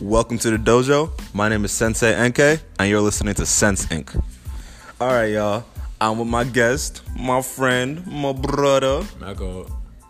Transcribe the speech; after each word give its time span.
Welcome 0.00 0.38
to 0.40 0.50
the 0.50 0.58
dojo. 0.58 1.10
My 1.32 1.48
name 1.48 1.64
is 1.64 1.72
Sensei 1.72 2.28
NK, 2.28 2.60
and 2.78 2.90
you're 2.90 3.00
listening 3.00 3.32
to 3.36 3.46
Sense 3.46 3.86
Inc. 3.86 4.14
All 5.00 5.08
right, 5.08 5.32
y'all. 5.32 5.64
I'm 5.98 6.18
with 6.18 6.28
my 6.28 6.44
guest, 6.44 7.00
my 7.18 7.40
friend, 7.40 8.06
my 8.06 8.34
brother, 8.34 9.06
Mago. 9.18 9.66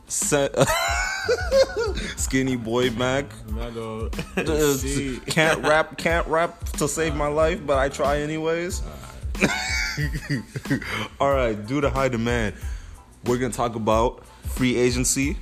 Sen- 0.09 0.51
Skinny 2.17 2.57
Boy 2.57 2.91
Mac. 2.91 3.27
Mago. 3.49 4.09
Can't 5.27 5.63
rap, 5.63 5.97
can't 5.97 6.27
rap 6.27 6.65
to 6.71 6.89
save 6.89 7.15
my 7.15 7.29
life, 7.29 7.65
but 7.65 7.79
I 7.79 7.89
try 7.89 8.19
anyways. 8.19 8.83
All 11.21 11.33
right, 11.33 11.55
due 11.65 11.81
to 11.81 11.91
high 11.91 12.09
demand, 12.09 12.57
we're 13.25 13.39
gonna 13.39 13.53
talk 13.53 13.77
about 13.77 14.27
free 14.47 14.77
agency, 14.77 15.37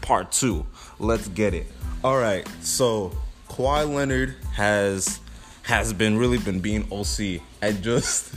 part 0.00 0.32
two. 0.32 0.64
Let's 0.98 1.28
get 1.28 1.52
it. 1.52 1.66
All 2.02 2.16
right, 2.16 2.48
so 2.62 3.12
Kawhi 3.54 3.88
Leonard 3.88 4.34
has 4.52 5.20
has 5.62 5.92
been 5.92 6.18
really 6.18 6.38
been 6.38 6.58
being 6.58 6.88
OC 6.90 7.40
and 7.62 7.80
just 7.84 8.34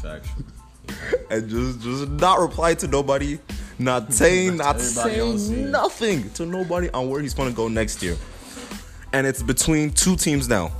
Factual. 0.00 0.44
and 1.30 1.50
just 1.50 1.80
just 1.80 2.08
not 2.10 2.38
reply 2.38 2.74
to 2.74 2.86
nobody, 2.86 3.40
not 3.76 4.12
saying 4.20 4.56
not 4.56 4.80
saying 4.80 5.68
nothing 5.72 6.30
to 6.30 6.46
nobody 6.46 6.88
on 6.90 7.10
where 7.10 7.20
he's 7.20 7.34
gonna 7.34 7.50
go 7.50 7.66
next 7.66 8.04
year. 8.04 8.16
And 9.12 9.26
it's 9.26 9.42
between 9.42 9.90
two 9.90 10.14
teams 10.14 10.48
now, 10.48 10.70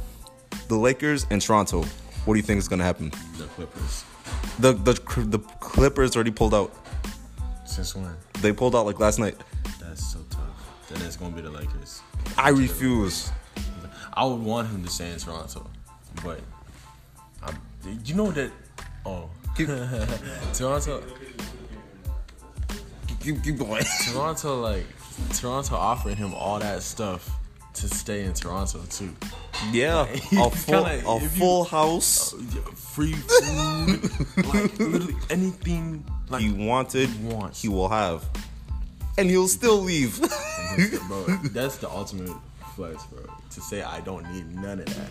the 0.68 0.76
Lakers 0.76 1.26
and 1.30 1.42
Toronto. 1.42 1.82
What 2.26 2.34
do 2.34 2.36
you 2.38 2.44
think 2.44 2.60
is 2.60 2.68
gonna 2.68 2.84
happen? 2.84 3.10
The 3.36 3.46
Clippers. 3.46 4.04
The 4.60 4.74
the 4.74 5.24
the 5.24 5.40
Clippers 5.58 6.14
already 6.14 6.30
pulled 6.30 6.54
out. 6.54 6.72
Since 7.64 7.96
when? 7.96 8.14
They 8.42 8.52
pulled 8.52 8.76
out 8.76 8.86
like 8.86 9.00
last 9.00 9.18
night. 9.18 9.34
That's 9.80 10.12
so 10.12 10.20
tough. 10.30 10.88
Then 10.88 11.02
it's 11.04 11.16
gonna 11.16 11.34
be 11.34 11.42
the 11.42 11.50
Lakers. 11.50 12.00
I 12.36 12.50
refuse. 12.50 13.30
I 14.12 14.24
would 14.24 14.40
want 14.40 14.68
him 14.68 14.84
to 14.84 14.90
stay 14.90 15.10
in 15.10 15.18
Toronto, 15.18 15.68
but 16.22 16.40
I, 17.42 17.52
you 18.04 18.14
know 18.14 18.30
that. 18.32 18.50
Oh, 19.06 19.28
Toronto. 20.54 21.02
Keep, 23.20 23.42
keep 23.42 23.56
going. 23.58 23.84
Toronto, 24.12 24.60
like 24.60 24.84
Toronto, 25.32 25.74
offering 25.76 26.16
him 26.16 26.34
all 26.34 26.58
that 26.58 26.82
stuff 26.82 27.28
to 27.74 27.88
stay 27.88 28.24
in 28.24 28.34
Toronto 28.34 28.80
too. 28.90 29.14
Yeah, 29.72 30.02
a 30.32 30.50
full 30.50 30.50
Kinda, 30.84 31.08
a 31.08 31.16
if 31.16 31.22
you- 31.22 31.28
full 31.28 31.64
house. 31.64 32.34
Oh, 32.34 32.38
free 32.74 33.12
food, 33.12 34.44
like 34.46 34.78
literally 34.78 35.16
anything. 35.30 36.04
Like 36.28 36.42
He 36.42 36.52
wanted, 36.52 37.08
he 37.08 37.24
wants. 37.26 37.62
he 37.62 37.68
will 37.68 37.88
have, 37.88 38.24
and 39.18 39.28
he'll 39.30 39.48
still 39.48 39.78
leave. 39.78 40.20
bro, 41.08 41.24
that's 41.52 41.76
the 41.78 41.88
ultimate 41.90 42.36
flex, 42.74 43.04
bro. 43.06 43.22
To 43.50 43.60
say 43.60 43.82
I 43.82 44.00
don't 44.00 44.30
need 44.32 44.54
none 44.54 44.80
of 44.80 44.86
that. 44.86 45.10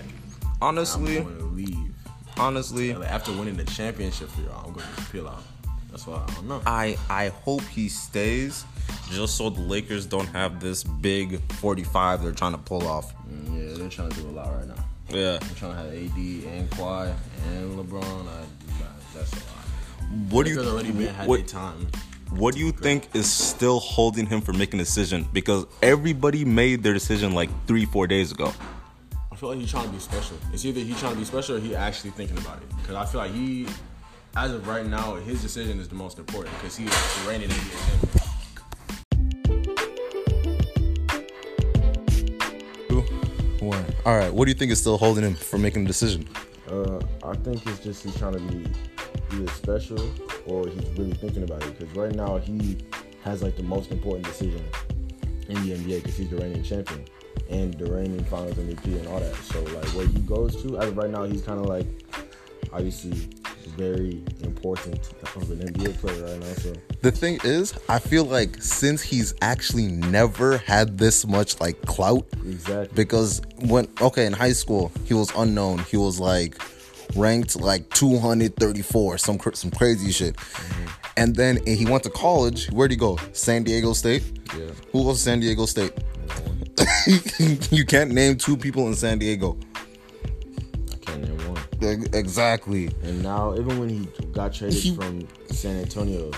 honestly, 0.62 1.18
I'm 1.18 1.24
going 1.24 1.38
to 1.38 1.46
leave. 1.46 1.94
honestly, 2.38 2.94
Like, 2.94 3.12
after 3.12 3.32
winning 3.32 3.58
the 3.58 3.66
championship 3.66 4.30
for 4.30 4.42
y'all, 4.42 4.68
I'm 4.68 4.74
going 4.74 4.86
to 4.96 5.02
peel 5.12 5.28
out. 5.28 5.44
That's 5.92 6.08
why 6.08 6.24
I 6.28 6.34
don't 6.34 6.48
know. 6.48 6.62
I 6.66 6.98
I 7.10 7.30
hope 7.30 7.62
he 7.62 7.88
stays, 7.88 8.66
just 9.12 9.38
so 9.38 9.52
the 9.52 9.62
Lakers 9.62 10.08
don't 10.08 10.28
have 10.28 10.60
this 10.60 10.84
big 10.84 11.40
45 11.54 12.24
they're 12.24 12.32
trying 12.32 12.54
to 12.54 12.58
pull 12.58 12.88
off. 12.88 13.14
Mm, 13.28 13.70
yeah, 13.70 13.78
they're 13.78 13.90
trying 13.90 14.10
to 14.10 14.22
do 14.22 14.28
a 14.28 14.32
lot 14.32 14.52
right 14.56 14.68
now. 14.68 14.84
Yeah. 15.10 15.38
They're 15.38 15.56
trying 15.56 15.72
to 15.72 15.78
have 15.78 15.88
AD 15.88 16.18
and 16.18 16.70
Kawhi 16.72 17.14
and 17.50 17.78
LeBron. 17.78 18.28
I, 18.28 18.44
that's 19.14 19.32
a 19.34 19.36
lot. 19.36 19.64
What 20.32 20.46
do 20.46 20.54
you 20.54 20.62
already 20.62 20.92
been 20.92 21.14
had 21.14 21.28
what, 21.28 21.48
time. 21.48 21.88
What 22.38 22.56
do 22.56 22.60
you 22.60 22.72
think 22.72 23.16
is 23.16 23.32
still 23.32 23.80
holding 23.80 24.26
him 24.26 24.42
from 24.42 24.58
making 24.58 24.80
a 24.80 24.84
decision? 24.84 25.28
Because 25.34 25.66
everybody 25.82 26.44
made 26.44 26.82
their 26.82 26.94
decision 26.94 27.34
like 27.34 27.50
three 27.68 27.86
four 27.86 28.08
days 28.08 28.32
ago. 28.32 28.52
I 29.32 29.36
feel 29.36 29.50
like 29.50 29.60
he's 29.60 29.70
trying 29.70 29.86
to 29.86 29.92
be 29.92 30.00
special. 30.00 30.38
It's 30.52 30.66
either 30.66 30.80
he's 30.80 31.00
trying 31.00 31.14
to 31.14 31.20
be 31.20 31.26
special 31.26 31.58
or 31.58 31.60
he 31.60 31.76
actually 31.76 32.12
thinking 32.12 32.38
about 32.40 32.58
it. 32.58 32.70
Because 32.78 32.96
I 32.96 33.06
feel 33.06 33.22
like 33.22 33.32
he, 33.32 33.68
as 34.36 34.52
of 34.52 34.68
right 34.68 34.86
now, 34.86 35.16
his 35.16 35.42
decision 35.42 35.80
is 35.80 35.88
the 35.88 35.96
most 35.96 36.18
important 36.18 36.56
because 36.58 36.76
he 36.76 36.86
is 36.86 36.92
the 36.92 37.30
reigning 37.30 37.50
NBA 37.50 37.90
champion. 37.90 38.20
What? 43.60 43.86
All 44.06 44.18
right. 44.18 44.34
What 44.34 44.46
do 44.46 44.52
you 44.52 44.56
think 44.56 44.72
is 44.72 44.82
still 44.82 44.98
holding 44.98 45.24
him 45.24 45.36
from 45.36 45.62
making 45.62 45.86
a 45.86 45.88
decision? 45.88 46.28
Uh, 46.70 47.00
I 47.24 47.36
think 47.36 47.66
it's 47.68 47.80
just 47.80 48.04
he's 48.04 48.18
trying 48.18 48.34
to 48.34 48.40
be 48.40 48.66
either 49.34 49.52
special 49.52 50.00
or 50.46 50.68
he's 50.68 50.86
really 50.98 51.14
thinking 51.14 51.44
about 51.44 51.64
it. 51.64 51.78
Because 51.78 51.96
right 51.96 52.14
now 52.14 52.38
he 52.38 52.78
has 53.24 53.42
like 53.42 53.56
the 53.56 53.64
most 53.64 53.92
important 53.92 54.26
decision 54.26 54.64
in 55.50 55.56
the 55.68 55.76
NBA 55.76 56.04
because 56.04 56.18
he's 56.18 56.30
the 56.30 56.38
reigning 56.38 56.64
champion 56.64 57.06
and 57.50 57.74
the 57.76 57.92
reigning 57.92 58.24
Finals 58.26 58.56
MVP 58.56 58.86
and 58.86 59.08
all 59.08 59.20
that. 59.20 59.36
So 59.36 59.62
like 59.64 59.88
where 59.90 60.08
he 60.08 60.20
goes 60.20 60.62
to, 60.64 60.78
as 60.80 60.90
of 60.90 60.98
right 60.98 61.10
now, 61.10 61.24
he's 61.24 61.42
kind 61.42 61.60
of 61.60 61.66
like 61.66 61.88
obviously 62.72 63.30
very 63.78 64.24
important 64.42 65.14
of 65.36 65.50
an 65.50 65.60
NBA 65.60 65.98
player 66.00 66.24
right 66.24 66.40
now. 66.40 66.54
So 66.56 66.74
The 67.02 67.12
thing 67.12 67.40
is, 67.44 67.74
I 67.90 68.00
feel 68.00 68.26
like 68.26 68.62
since 68.62 69.02
he's 69.02 69.34
actually 69.42 69.88
never 69.88 70.58
had 70.58 70.98
this 70.98 71.26
much 71.26 71.60
like 71.60 71.82
clout, 71.84 72.26
exactly. 72.46 72.96
because 72.96 73.42
when 73.66 73.88
okay 74.02 74.26
in 74.26 74.34
high 74.34 74.54
school 74.54 74.92
he 75.06 75.14
was 75.14 75.32
unknown. 75.36 75.80
He 75.80 75.98
was 75.98 76.20
like 76.20 76.62
ranked 77.16 77.60
like 77.60 77.90
234, 77.92 79.18
some 79.18 79.38
cr- 79.38 79.54
some 79.54 79.72
crazy 79.72 80.12
shit. 80.12 80.36
Mm-hmm. 80.36 80.90
And 81.18 81.36
then 81.36 81.66
he 81.66 81.86
went 81.86 82.04
to 82.04 82.10
college. 82.10 82.68
Where'd 82.68 82.92
he 82.92 82.98
go? 82.98 83.18
San 83.34 83.64
Diego 83.64 83.94
State. 83.94 84.24
Yeah. 84.58 84.72
Who 84.92 85.04
was 85.04 85.22
San 85.22 85.40
Diego 85.40 85.66
State? 85.66 85.94
you 87.72 87.86
can't 87.86 88.12
name 88.12 88.38
two 88.38 88.58
people 88.58 88.88
in 88.88 88.96
San 88.96 89.20
Diego. 89.20 89.58
I 90.92 90.96
can't 91.06 91.22
name 91.22 91.54
one. 91.54 92.08
Exactly. 92.14 92.88
And 93.04 93.22
now, 93.22 93.54
even 93.54 93.80
when 93.80 93.90
he 93.90 94.08
got 94.32 94.54
traded 94.54 94.80
He- 94.80 94.96
from 94.96 95.28
San 95.52 95.78
Antonio 95.78 96.32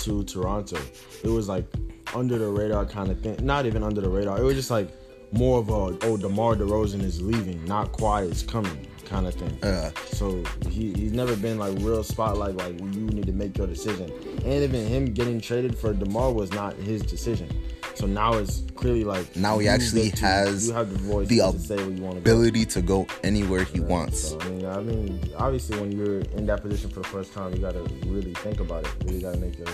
to 0.00 0.24
Toronto, 0.24 0.78
it 1.22 1.28
was 1.28 1.48
like 1.48 1.66
under 2.14 2.38
the 2.38 2.48
radar 2.48 2.86
kind 2.86 3.10
of 3.10 3.20
thing. 3.20 3.36
Not 3.44 3.66
even 3.66 3.82
under 3.82 4.00
the 4.00 4.08
radar. 4.08 4.38
It 4.38 4.44
was 4.44 4.54
just 4.54 4.70
like 4.70 4.88
more 5.32 5.58
of 5.58 5.68
a 5.68 5.98
oh, 6.06 6.16
DeMar 6.16 6.54
DeRozan 6.54 7.02
is 7.02 7.20
leaving, 7.20 7.64
not 7.64 7.92
Kawhi 7.92 8.30
is 8.30 8.42
coming 8.42 8.86
kind 9.04 9.26
of 9.26 9.34
thing. 9.34 9.56
Yeah. 9.62 9.90
So 10.06 10.42
he, 10.68 10.92
he's 10.92 11.12
never 11.12 11.36
been 11.36 11.58
like 11.58 11.76
real 11.78 12.02
spotlight 12.02 12.56
like 12.56 12.78
when 12.80 12.92
you 12.92 13.06
need 13.06 13.26
to 13.26 13.32
make 13.32 13.56
your 13.56 13.66
decision. 13.66 14.10
And 14.44 14.46
even 14.46 14.86
him 14.86 15.06
getting 15.12 15.40
traded 15.40 15.76
for 15.78 15.92
DeMar 15.92 16.32
was 16.32 16.52
not 16.52 16.74
his 16.76 17.02
decision. 17.02 17.48
So 17.94 18.06
now 18.06 18.34
it's 18.34 18.62
clearly 18.74 19.04
like 19.04 19.36
Now 19.36 19.58
he 19.58 19.68
actually 19.68 20.10
to- 20.10 20.26
has 20.26 20.66
you 20.68 20.74
have 20.74 20.90
the 20.90 20.98
voice 20.98 21.28
the 21.28 21.38
to 21.38 21.58
say 21.58 21.76
where 21.76 21.90
you 21.90 22.02
want 22.02 22.16
to 22.16 22.20
go. 22.22 22.32
Ability 22.32 22.64
to 22.66 22.82
go 22.82 23.06
anywhere 23.22 23.62
he 23.64 23.78
wants. 23.80 24.30
So 24.30 24.40
I 24.40 24.48
mean, 24.48 24.66
I 24.66 24.80
mean, 24.80 25.20
obviously, 25.36 25.78
when 25.80 25.92
you're 25.92 26.20
in 26.20 26.46
that 26.46 26.62
position 26.62 26.90
for 26.90 27.00
the 27.00 27.08
first 27.08 27.32
time, 27.32 27.52
you 27.54 27.60
gotta 27.60 27.82
really 28.06 28.34
think 28.34 28.58
about 28.60 28.84
it. 28.84 28.92
Really 29.04 29.20
gotta 29.20 29.38
make 29.38 29.56
your 29.58 29.68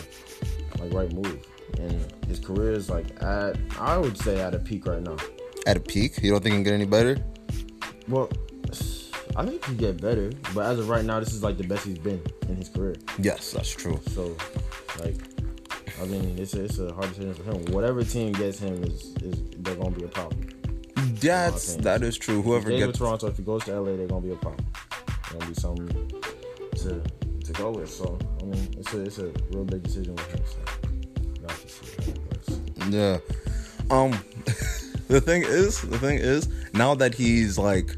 like 0.79 0.93
right 0.93 1.11
move. 1.13 1.47
And 1.79 2.13
his 2.27 2.41
career 2.41 2.73
is 2.73 2.91
like 2.91 3.07
at, 3.23 3.57
I 3.79 3.97
would 3.97 4.19
say, 4.19 4.41
at 4.41 4.55
a 4.55 4.59
peak 4.59 4.87
right 4.87 5.01
now. 5.03 5.17
At 5.67 5.77
a 5.77 5.81
peak, 5.81 6.23
you 6.23 6.31
don't 6.31 6.43
think 6.43 6.53
he 6.53 6.57
can 6.59 6.65
get 6.65 6.75
any 6.75 6.85
better? 6.87 7.17
Well, 8.09 8.29
I 9.41 9.47
think 9.47 9.65
he 9.65 9.71
can 9.71 9.77
get 9.79 10.03
better, 10.03 10.31
but 10.55 10.67
as 10.67 10.79
of 10.79 10.91
right 10.91 11.03
now, 11.03 11.19
this 11.19 11.33
is 11.33 11.43
like 11.43 11.57
the 11.57 11.65
best 11.65 11.87
he's 11.87 11.99
been 11.99 12.21
in 12.51 12.57
his 12.57 12.69
career. 12.69 12.95
Yes, 13.19 13.53
that's 13.53 13.71
true. 13.71 13.99
So, 14.09 14.37
like, 14.99 15.17
I 15.99 16.05
mean, 16.05 16.39
it's 16.39 16.53
a, 16.53 16.65
it's 16.65 16.79
a 16.79 16.93
hard 16.93 17.09
decision 17.09 17.33
for 17.33 17.45
him. 17.45 17.65
Whatever 17.73 18.05
team 18.05 18.33
gets 18.33 18.59
him 18.59 18.85
is 18.85 19.17
is 19.23 19.43
they're 19.61 19.77
gonna 19.77 19.93
be 19.93 20.05
a 20.05 20.09
problem. 20.09 20.47
That's 21.23 21.77
that 21.77 22.03
is 22.03 22.19
true. 22.19 22.43
Whoever 22.43 22.69
gets 22.69 22.99
Toronto, 22.99 23.29
if 23.29 23.39
he 23.39 23.43
goes 23.43 23.65
to 23.65 23.81
LA, 23.81 23.97
they're 23.97 24.07
gonna 24.07 24.21
be 24.21 24.33
a 24.33 24.37
problem. 24.37 24.67
They're 25.31 25.39
gonna 25.39 25.51
be 25.51 25.59
something 25.59 25.89
to 26.77 27.03
to 27.43 27.53
go 27.55 27.71
with. 27.71 27.89
So 27.89 28.19
I 28.43 28.45
mean, 28.45 28.75
it's 28.77 28.93
a 28.93 29.01
it's 29.01 29.19
a 29.21 29.33
real 29.53 29.65
big 29.65 29.85
decision 29.85 30.17
with 30.17 30.35
him. 30.35 30.43
So 30.45 30.59
we'll 31.41 31.49
have 31.49 31.63
to 31.63 31.69
see 31.71 31.87
how 31.97 32.11
it 32.11 32.79
goes. 32.79 32.95
Yeah. 32.95 33.19
Um 33.91 34.11
the 35.09 35.23
thing 35.23 35.45
is, 35.45 35.81
the 35.81 35.99
thing 35.99 36.19
is, 36.19 36.47
now 36.75 36.95
that 36.97 37.15
he's 37.15 37.57
like 37.57 37.97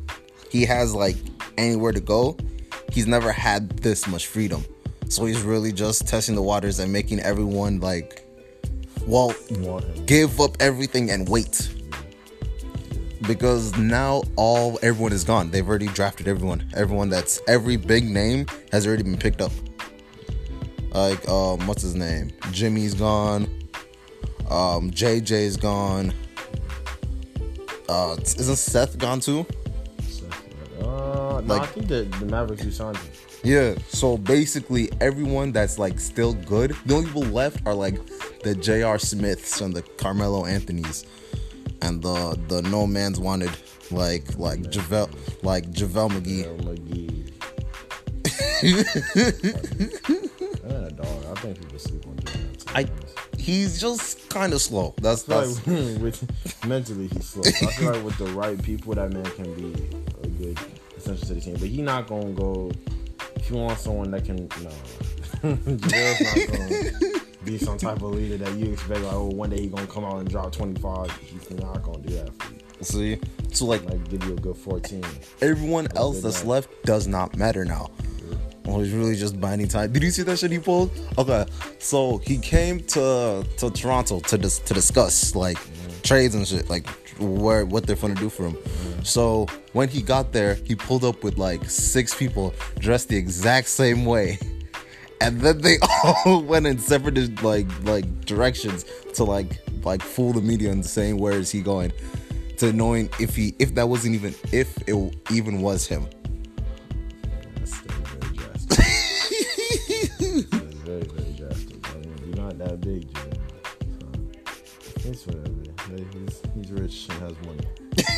he 0.52 0.66
has 0.66 0.94
like 0.94 1.16
anywhere 1.58 1.92
to 1.92 2.00
go, 2.00 2.36
he's 2.92 3.06
never 3.06 3.32
had 3.32 3.70
this 3.78 4.06
much 4.06 4.26
freedom. 4.26 4.64
So 5.08 5.26
he's 5.26 5.42
really 5.42 5.72
just 5.72 6.08
testing 6.08 6.34
the 6.34 6.42
waters 6.42 6.78
and 6.78 6.92
making 6.92 7.20
everyone 7.20 7.80
like 7.80 8.26
well 9.06 9.34
give 10.06 10.40
up 10.40 10.56
everything 10.60 11.10
and 11.10 11.28
wait. 11.28 11.68
Because 13.26 13.76
now 13.76 14.22
all 14.36 14.78
everyone 14.82 15.12
is 15.12 15.22
gone. 15.22 15.50
They've 15.50 15.68
already 15.68 15.88
drafted 15.88 16.28
everyone. 16.28 16.66
Everyone 16.74 17.08
that's 17.08 17.40
every 17.46 17.76
big 17.76 18.04
name 18.04 18.46
has 18.72 18.86
already 18.86 19.02
been 19.02 19.18
picked 19.18 19.40
up. 19.40 19.52
Like 20.92 21.28
um 21.28 21.66
what's 21.66 21.82
his 21.82 21.94
name? 21.94 22.30
Jimmy's 22.50 22.94
gone. 22.94 23.44
Um 24.48 24.90
JJ's 24.90 25.56
gone. 25.56 26.14
Uh 27.88 28.16
isn't 28.18 28.56
Seth 28.56 28.98
gone 28.98 29.20
too? 29.20 29.46
No, 31.46 31.54
I 31.56 31.66
think 31.66 31.88
that 31.88 32.10
the 32.12 32.26
Mavericks 32.26 32.76
signed 32.76 32.96
him. 32.96 33.10
Yeah. 33.44 33.74
So 33.88 34.16
basically 34.18 34.90
everyone 35.00 35.52
that's 35.52 35.78
like 35.78 35.98
still 36.00 36.34
good, 36.34 36.76
the 36.86 36.94
only 36.94 37.06
people 37.06 37.22
left 37.22 37.64
are 37.66 37.74
like 37.74 37.98
the 38.44 38.54
J.R. 38.54 38.98
Smiths 38.98 39.60
and 39.60 39.74
the 39.74 39.82
Carmelo 39.82 40.46
Anthony's. 40.46 41.04
and 41.82 42.00
the 42.02 42.38
the 42.48 42.62
no 42.62 42.86
man's 42.86 43.18
wanted 43.18 43.50
like 43.90 44.38
like 44.38 44.60
JaVale 44.60 45.10
like 45.42 45.68
JaVale 45.72 46.10
McGee. 46.10 46.44
Daryl 46.44 46.78
McGee. 46.78 47.08
Dog. 50.96 51.36
I 51.36 51.40
think 51.40 51.60
people 51.60 51.78
sleep 51.78 52.06
on 52.06 52.16
to 52.16 52.38
I 52.74 52.86
he's 53.38 53.80
just 53.80 54.28
kind 54.30 54.52
of 54.52 54.60
slow. 54.62 54.94
That's 55.00 55.22
that's 55.24 55.56
like 55.66 55.66
with 56.00 56.24
mentally 56.66 57.08
he's 57.08 57.28
slow. 57.28 57.42
I 57.44 57.50
feel 57.72 57.92
like 57.92 58.04
with 58.04 58.16
the 58.18 58.26
right 58.26 58.60
people, 58.62 58.94
that 58.94 59.12
man 59.12 59.24
can 59.24 59.52
be 59.54 59.72
essential 61.02 61.26
to 61.28 61.34
the 61.34 61.40
team. 61.40 61.54
But 61.54 61.68
he 61.68 61.82
not 61.82 62.06
gonna 62.06 62.32
go. 62.32 62.70
If 63.36 63.50
you 63.50 63.56
want 63.56 63.78
someone 63.78 64.10
that 64.12 64.24
can, 64.24 64.48
no, 64.62 64.70
not 65.42 65.64
gonna 65.64 67.20
be 67.44 67.58
some 67.58 67.78
type 67.78 67.96
of 67.96 68.14
leader 68.14 68.36
that 68.38 68.56
you 68.56 68.72
expect. 68.72 69.00
Like, 69.02 69.12
oh, 69.12 69.26
one 69.26 69.50
day 69.50 69.62
he 69.62 69.66
gonna 69.68 69.86
come 69.86 70.04
out 70.04 70.18
and 70.18 70.28
drop 70.28 70.52
twenty 70.52 70.80
five. 70.80 71.10
He's 71.18 71.50
not 71.50 71.82
gonna 71.82 71.98
do 71.98 72.14
that 72.14 72.42
for 72.42 72.52
you. 72.52 72.60
see. 72.82 73.20
So 73.52 73.66
like 73.66 73.84
Like 73.84 74.08
give 74.08 74.24
you 74.24 74.32
a 74.34 74.36
good 74.36 74.56
fourteen. 74.56 75.04
everyone 75.40 75.88
else 75.96 76.22
that's 76.22 76.42
night. 76.42 76.48
left 76.48 76.84
does 76.84 77.06
not 77.06 77.36
matter 77.36 77.64
now. 77.64 77.90
Well, 78.64 78.80
it's 78.80 78.92
really 78.92 79.16
just 79.16 79.40
binding 79.40 79.66
time. 79.66 79.92
Did 79.92 80.04
you 80.04 80.10
see 80.10 80.22
that 80.22 80.38
shit 80.38 80.52
he 80.52 80.60
pulled? 80.60 80.92
Okay, 81.18 81.44
so 81.80 82.18
he 82.18 82.38
came 82.38 82.80
to 82.80 83.44
to 83.58 83.70
Toronto 83.70 84.20
to 84.20 84.38
dis- 84.38 84.60
to 84.60 84.74
discuss 84.74 85.34
like 85.34 85.58
mm-hmm. 85.58 86.00
trades 86.02 86.34
and 86.36 86.46
shit, 86.46 86.70
like 86.70 86.86
where 87.26 87.64
what 87.64 87.86
they're 87.86 87.96
gonna 87.96 88.14
do 88.14 88.28
for 88.28 88.48
him. 88.48 88.56
So 89.04 89.46
when 89.72 89.88
he 89.88 90.02
got 90.02 90.32
there, 90.32 90.54
he 90.54 90.74
pulled 90.74 91.04
up 91.04 91.24
with 91.24 91.38
like 91.38 91.68
six 91.68 92.14
people 92.14 92.54
dressed 92.78 93.08
the 93.08 93.16
exact 93.16 93.68
same 93.68 94.04
way, 94.04 94.38
and 95.20 95.40
then 95.40 95.60
they 95.60 95.78
all 96.24 96.42
went 96.42 96.66
in 96.66 96.78
separate 96.78 97.42
like 97.42 97.68
like 97.84 98.24
directions 98.24 98.84
to 99.14 99.24
like 99.24 99.60
like 99.84 100.02
fool 100.02 100.32
the 100.32 100.40
media 100.40 100.70
and 100.70 100.84
saying 100.84 101.18
where 101.18 101.32
is 101.32 101.50
he 101.50 101.60
going, 101.60 101.92
to 102.58 102.72
knowing 102.72 103.10
if 103.18 103.34
he 103.34 103.54
if 103.58 103.74
that 103.74 103.88
wasn't 103.88 104.14
even 104.14 104.34
if 104.52 104.76
it 104.88 105.16
even 105.30 105.62
was 105.62 105.86
him. 105.86 106.06
It's 115.04 115.26
whatever. 115.26 115.48
Hey, 115.88 116.04
He's, 116.12 116.42
he's 116.54 116.70
rich 116.72 117.08
and 117.10 117.18
has 117.22 117.34
money. 117.46 117.66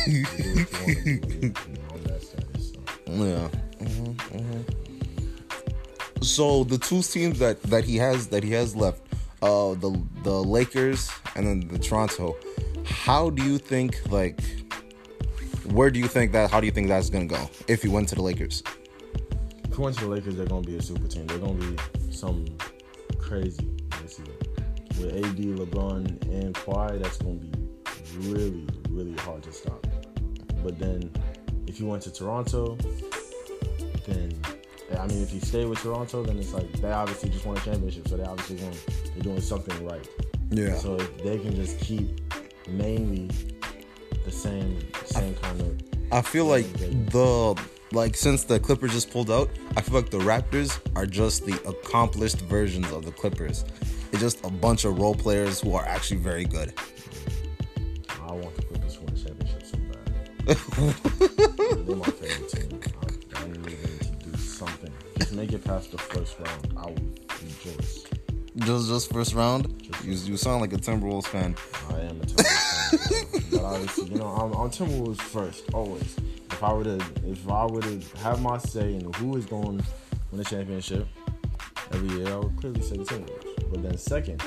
You 0.07 0.23
do 0.25 0.55
what 0.55 0.71
you 0.71 0.85
want 0.85 1.03
to 1.03 1.19
do, 1.19 1.47
you 1.47 1.49
know, 1.49 1.81
all 1.91 1.97
that 1.97 2.21
status, 2.21 2.73
so. 2.73 3.11
Yeah. 3.11 3.49
So 6.21 6.63
the 6.63 6.77
two 6.77 7.01
teams 7.01 7.39
that 7.39 7.61
that 7.63 7.83
he 7.83 7.97
has 7.97 8.27
that 8.27 8.43
he 8.43 8.51
has 8.51 8.75
left, 8.75 9.01
uh, 9.41 9.73
the 9.75 10.01
the 10.23 10.43
Lakers 10.43 11.09
and 11.35 11.45
then 11.45 11.67
the 11.67 11.79
Toronto. 11.79 12.35
How 12.85 13.29
do 13.29 13.43
you 13.43 13.57
think 13.57 13.99
like? 14.11 14.41
Where 15.71 15.89
do 15.89 15.99
you 15.99 16.07
think 16.07 16.31
that? 16.33 16.51
How 16.51 16.59
do 16.59 16.67
you 16.67 16.71
think 16.71 16.87
that's 16.87 17.09
gonna 17.09 17.25
go 17.25 17.49
if 17.67 17.81
he 17.81 17.89
went 17.89 18.09
to 18.09 18.15
the 18.15 18.21
Lakers? 18.21 18.63
If 19.63 19.75
he 19.75 19.81
went 19.81 19.97
to 19.97 20.05
the 20.05 20.11
Lakers, 20.11 20.35
they're 20.35 20.45
gonna 20.45 20.65
be 20.65 20.77
a 20.77 20.81
super 20.81 21.07
team. 21.07 21.25
They're 21.27 21.39
gonna 21.39 21.53
be 21.53 21.75
some 22.11 22.45
crazy 23.17 23.67
this 24.01 24.17
season. 24.17 24.33
With 24.99 25.15
AD, 25.15 25.37
LeBron, 25.37 26.05
and 26.23 26.55
Kawhi, 26.55 27.01
that's 27.01 27.17
gonna 27.17 27.35
be 27.35 27.51
really, 28.19 28.67
really 28.89 29.15
hard 29.17 29.43
to 29.43 29.51
stop. 29.51 29.85
But 30.63 30.79
then, 30.79 31.11
if 31.67 31.79
you 31.79 31.85
went 31.85 32.03
to 32.03 32.11
Toronto, 32.11 32.77
then 34.07 34.31
I 34.99 35.07
mean, 35.07 35.21
if 35.21 35.33
you 35.33 35.39
stay 35.39 35.65
with 35.65 35.79
Toronto, 35.79 36.23
then 36.23 36.37
it's 36.37 36.53
like 36.53 36.71
they 36.73 36.91
obviously 36.91 37.29
just 37.29 37.45
won 37.45 37.57
a 37.57 37.59
championship, 37.61 38.07
so 38.07 38.17
they 38.17 38.23
obviously 38.23 38.57
won. 38.57 38.73
They're 39.13 39.23
doing 39.23 39.41
something 39.41 39.85
right. 39.85 40.07
Yeah. 40.49 40.77
So 40.77 40.95
if 40.95 41.23
they 41.23 41.37
can 41.37 41.55
just 41.55 41.79
keep 41.79 42.21
mainly 42.67 43.29
the 44.23 44.31
same 44.31 44.79
same 45.05 45.35
kind 45.35 45.61
of 45.61 45.81
I 46.11 46.21
feel 46.21 46.45
like 46.45 46.65
the 46.77 47.59
like 47.91 48.15
since 48.15 48.43
the 48.43 48.59
Clippers 48.59 48.91
just 48.91 49.11
pulled 49.11 49.31
out, 49.31 49.49
I 49.77 49.81
feel 49.81 49.95
like 49.95 50.09
the 50.09 50.19
Raptors 50.19 50.79
are 50.95 51.05
just 51.05 51.45
the 51.45 51.55
accomplished 51.67 52.41
versions 52.41 52.91
of 52.91 53.05
the 53.05 53.11
Clippers. 53.11 53.65
It's 54.15 54.21
just 54.21 54.45
a 54.45 54.49
bunch 54.49 54.85
of 54.85 54.97
role 54.97 55.13
players 55.13 55.59
who 55.59 55.75
are 55.75 55.85
actually 55.85 56.21
very 56.21 56.45
good. 56.45 56.73
I 58.23 58.31
want 58.31 58.55
the 58.55 58.61
Clippers 58.61 58.95
to 58.95 59.01
win 59.01 59.13
a 59.13 59.17
championship 59.17 59.65
so 59.65 59.77
bad. 59.91 61.85
They're 61.85 61.95
my 61.97 62.05
favorite 62.05 62.49
team. 62.49 62.79
I, 63.35 63.45
need 63.45 63.55
them 63.55 63.99
to 63.99 64.29
do 64.29 64.37
something. 64.37 64.93
Just 65.17 65.33
make 65.33 65.51
it 65.51 65.65
past 65.65 65.91
the 65.91 65.97
first 65.97 66.39
round. 66.39 66.73
I 66.77 66.85
will 66.85 66.95
rejoice. 67.43 68.05
Just 68.55 68.87
just 68.87 69.11
first 69.11 69.33
round. 69.33 69.85
You, 70.05 70.13
you 70.13 70.37
sound 70.37 70.61
like 70.61 70.71
a 70.71 70.77
Timberwolves 70.77 71.27
fan. 71.27 71.53
I 71.89 71.99
am 71.99 72.21
a 72.21 72.23
Timberwolves 72.23 73.19
fan, 73.19 73.43
but 73.51 73.63
obviously, 73.63 74.05
you 74.11 74.19
know, 74.19 74.27
I'm 74.27 74.53
on 74.53 74.69
Timberwolves 74.69 75.19
first, 75.19 75.65
always. 75.73 76.15
If 76.51 76.63
I 76.63 76.71
were 76.71 76.85
to, 76.85 77.03
if 77.25 77.49
I 77.49 77.65
were 77.65 77.81
to 77.81 77.99
have 78.19 78.41
my 78.41 78.59
say 78.59 78.93
in 78.93 79.11
who 79.15 79.35
is 79.35 79.45
going 79.45 79.79
to 79.79 79.85
win 80.31 80.37
the 80.37 80.45
championship 80.45 81.05
every 81.91 82.17
year, 82.17 82.31
I 82.31 82.37
would 82.37 82.55
clearly 82.55 82.81
say 82.81 82.95
the 82.95 83.03
Timberwolves. 83.03 83.44
But 83.71 83.83
then 83.83 83.97
second, 83.97 84.41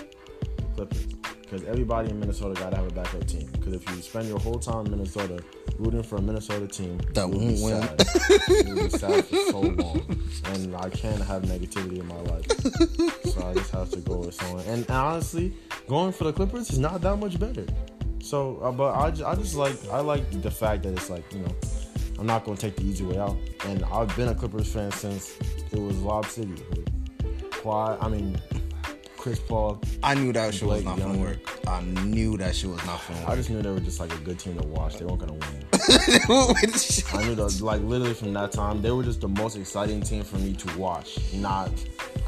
Clippers, 0.74 1.06
because 1.42 1.64
everybody 1.64 2.10
in 2.10 2.20
Minnesota 2.20 2.60
got 2.60 2.70
to 2.70 2.76
have 2.76 2.86
a 2.86 2.94
backup 2.94 3.26
team. 3.26 3.48
Because 3.52 3.74
if 3.74 3.88
you 3.90 4.00
spend 4.02 4.28
your 4.28 4.38
whole 4.38 4.58
time 4.58 4.84
in 4.86 4.92
Minnesota 4.92 5.42
rooting 5.78 6.02
for 6.02 6.16
a 6.16 6.22
Minnesota 6.22 6.66
team 6.66 6.98
That 7.14 7.28
won't 7.28 7.60
win. 7.60 7.82
sad. 7.82 8.66
You'll 8.66 8.76
be 8.76 8.88
sad 8.90 9.24
for 9.24 9.36
so 9.50 9.60
long, 9.60 10.18
and 10.46 10.76
I 10.76 10.90
can't 10.90 11.22
have 11.22 11.42
negativity 11.42 11.98
in 12.00 12.06
my 12.06 12.20
life. 12.22 12.46
So 13.32 13.46
I 13.46 13.54
just 13.54 13.70
have 13.70 13.90
to 13.90 14.00
go 14.00 14.18
with 14.18 14.34
someone. 14.34 14.64
And 14.66 14.88
honestly, 14.90 15.54
going 15.88 16.12
for 16.12 16.24
the 16.24 16.32
Clippers 16.32 16.70
is 16.70 16.78
not 16.78 17.00
that 17.02 17.16
much 17.16 17.38
better. 17.38 17.66
So, 18.20 18.58
uh, 18.58 18.72
but 18.72 18.92
I, 18.94 19.06
I 19.30 19.34
just 19.36 19.54
like 19.54 19.76
I 19.92 20.00
like 20.00 20.42
the 20.42 20.50
fact 20.50 20.82
that 20.82 20.92
it's 20.92 21.08
like 21.08 21.24
you 21.32 21.38
know 21.40 21.54
I'm 22.18 22.26
not 22.26 22.44
gonna 22.44 22.56
take 22.56 22.76
the 22.76 22.82
easy 22.84 23.04
way 23.04 23.16
out. 23.18 23.36
And 23.64 23.84
I've 23.84 24.14
been 24.16 24.28
a 24.28 24.34
Clippers 24.34 24.72
fan 24.72 24.90
since 24.92 25.36
it 25.72 25.78
was 25.78 25.96
Lob 26.00 26.26
City. 26.26 26.54
Why? 27.62 27.96
I 28.00 28.08
mean, 28.08 28.36
Chris 29.18 29.40
Paul. 29.40 29.80
I 30.02 30.14
knew 30.14 30.32
that 30.32 30.54
shit 30.54 30.68
was 30.68 30.84
not 30.84 30.96
gonna 30.96 31.18
work. 31.18 31.38
I 31.68 31.82
knew 31.82 32.36
that 32.38 32.54
shit 32.54 32.70
was 32.70 32.84
not 32.86 33.00
gonna 33.06 33.20
work. 33.20 33.28
I 33.28 33.34
just 33.36 33.50
knew 33.50 33.60
they 33.60 33.70
were 33.70 33.80
just 33.80 33.98
like 33.98 34.14
a 34.14 34.18
good 34.18 34.38
team 34.38 34.56
to 34.56 34.66
watch. 34.68 34.96
They 34.96 35.04
weren't 35.04 35.18
gonna 35.18 35.32
win. 35.32 35.64
I 35.72 37.24
knew 37.24 37.34
that, 37.34 37.58
like 37.60 37.82
literally 37.82 38.14
from 38.14 38.32
that 38.34 38.52
time, 38.52 38.80
they 38.80 38.90
were 38.90 39.02
just 39.02 39.20
the 39.20 39.28
most 39.28 39.56
exciting 39.56 40.00
team 40.02 40.22
for 40.22 40.36
me 40.36 40.52
to 40.54 40.78
watch. 40.78 41.18
Not, 41.34 41.70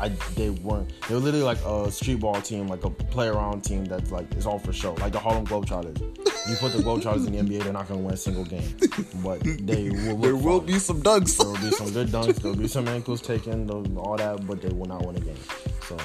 I 0.01 0.09
they 0.35 0.51
weren't. 0.51 0.93
They 1.09 1.15
were 1.15 1.21
literally 1.21 1.45
like 1.45 1.65
a 1.65 1.91
street 1.93 2.21
ball 2.21 2.41
team, 2.43 2.67
like 2.67 2.85
a 2.85 2.91
play 2.91 3.29
around 3.29 3.63
team 3.63 3.85
that's 3.85 4.11
like 4.11 4.31
it's 4.33 4.47
all 4.47 4.59
for 4.59 4.73
show, 4.73 4.95
like 4.95 5.13
the 5.13 5.21
Harlem 5.21 5.47
Globetrotters. 5.47 6.01
You 6.49 6.57
put 6.57 6.73
the 6.73 6.83
Globetrotters 6.83 7.27
in 7.27 7.33
the 7.33 7.43
NBA, 7.43 7.65
they're 7.65 7.73
not 7.73 7.87
gonna 7.87 8.01
win 8.01 8.15
a 8.15 8.17
single 8.17 8.45
game, 8.45 8.77
but 9.23 9.41
they 9.45 9.91
will. 9.91 10.17
there 10.17 10.33
look 10.33 10.43
will 10.43 10.61
be 10.61 10.79
some 10.79 11.03
dunks. 11.03 11.39
There 11.39 11.47
will 11.47 11.71
be 11.71 11.71
some 11.71 11.93
good 11.93 12.09
dunks. 12.09 12.37
There 12.37 12.51
will 12.51 12.59
be 12.59 12.69
some 12.69 12.89
ankles 12.89 13.21
taken, 13.21 13.71
all 13.97 14.17
that, 14.17 14.47
but 14.47 14.61
they 14.61 14.71
will 14.71 14.87
not 14.87 15.07
win 15.07 15.17
a 15.17 15.21
game. 15.21 15.37
So, 15.87 15.97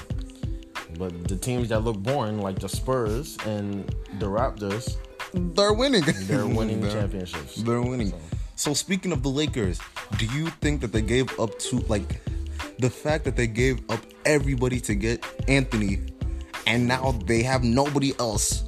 but 0.98 1.28
the 1.28 1.36
teams 1.38 1.70
that 1.70 1.80
look 1.82 1.98
boring, 1.98 2.40
like 2.42 2.60
the 2.60 2.70
Spurs 2.70 3.38
and 3.46 3.88
the 4.20 4.26
Raptors, 4.28 4.98
They're 5.34 5.74
winning. 5.74 6.04
they're 6.28 6.48
winning 6.60 6.82
They're- 6.82 6.92
championships. 6.92 7.56
They're 7.58 7.82
winning. 7.82 8.12
So- 8.12 8.20
So 8.58 8.74
speaking 8.74 9.12
of 9.12 9.22
the 9.22 9.30
Lakers, 9.30 9.80
do 10.18 10.26
you 10.28 10.48
think 10.62 10.80
that 10.82 10.92
they 10.94 11.02
gave 11.02 11.28
up 11.40 11.58
to 11.68 11.80
like 11.90 12.22
the 12.80 12.90
fact 12.90 13.26
that 13.26 13.36
they 13.36 13.48
gave 13.48 13.80
up 13.90 14.00
everybody 14.26 14.80
to 14.82 14.96
get 14.96 15.26
Anthony 15.50 16.00
and 16.66 16.88
now 16.88 17.12
they 17.28 17.44
have 17.44 17.64
nobody 17.66 18.14
else? 18.18 18.64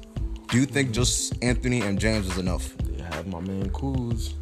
Do 0.50 0.60
you 0.60 0.66
think 0.66 0.92
just 0.92 1.42
Anthony 1.42 1.82
and 1.82 1.98
James 2.00 2.28
is 2.28 2.38
enough? 2.38 2.76
They 2.84 3.02
have 3.02 3.28
my 3.28 3.40
man 3.40 3.70
Kuz. 3.70 4.34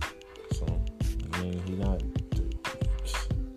So 0.57 0.65
I 1.33 1.41
mean, 1.41 1.61
he 1.67 1.73
not 1.75 2.01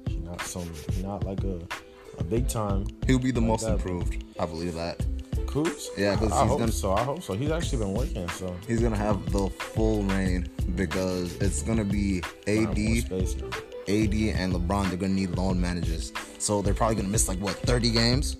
he 0.08 0.16
not 0.18 0.40
some 0.42 0.68
he 0.92 1.02
not 1.02 1.24
like 1.24 1.42
a 1.44 1.56
a 1.56 1.87
big 2.24 2.48
time 2.48 2.86
He'll 3.06 3.18
be 3.18 3.30
the 3.30 3.40
most 3.40 3.64
that, 3.64 3.72
improved. 3.74 4.22
I 4.38 4.46
believe 4.46 4.74
that. 4.74 4.98
Kuz. 5.46 5.86
Yeah, 5.96 6.14
'cause 6.16 6.30
I, 6.30 6.40
I 6.40 6.42
he's 6.42 6.50
hope 6.50 6.58
gonna- 6.58 6.72
so. 6.72 6.92
I 6.92 7.02
hope 7.04 7.22
so. 7.22 7.32
He's 7.34 7.50
actually 7.50 7.78
been 7.78 7.94
working. 7.94 8.28
So 8.30 8.54
He's 8.66 8.80
gonna 8.82 8.96
have 8.98 9.32
the 9.32 9.48
full 9.48 10.02
reign 10.02 10.46
because 10.74 11.34
it's 11.36 11.62
gonna 11.62 11.84
be 11.84 12.22
I 12.46 12.50
have 12.50 12.76
more 12.78 12.96
AD. 12.96 13.44
AD, 13.88 14.14
and 14.30 14.52
LeBron. 14.52 14.88
They're 14.88 14.98
gonna 14.98 15.14
need 15.14 15.30
load 15.30 15.56
managers, 15.56 16.12
so 16.38 16.60
they're 16.60 16.74
probably 16.74 16.96
gonna 16.96 17.08
miss 17.08 17.26
like 17.28 17.38
what 17.38 17.54
30 17.56 17.90
games, 17.90 18.36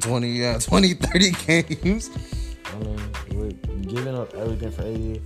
20, 0.00 0.28
yeah, 0.28 0.58
20, 0.58 0.94
30 0.94 1.30
games. 1.82 2.10
I 2.66 2.78
mean, 2.84 3.00
we're 3.32 3.50
giving 3.82 4.14
up 4.14 4.34
everything 4.34 4.70
for 4.70 4.82
AD. 4.82 5.20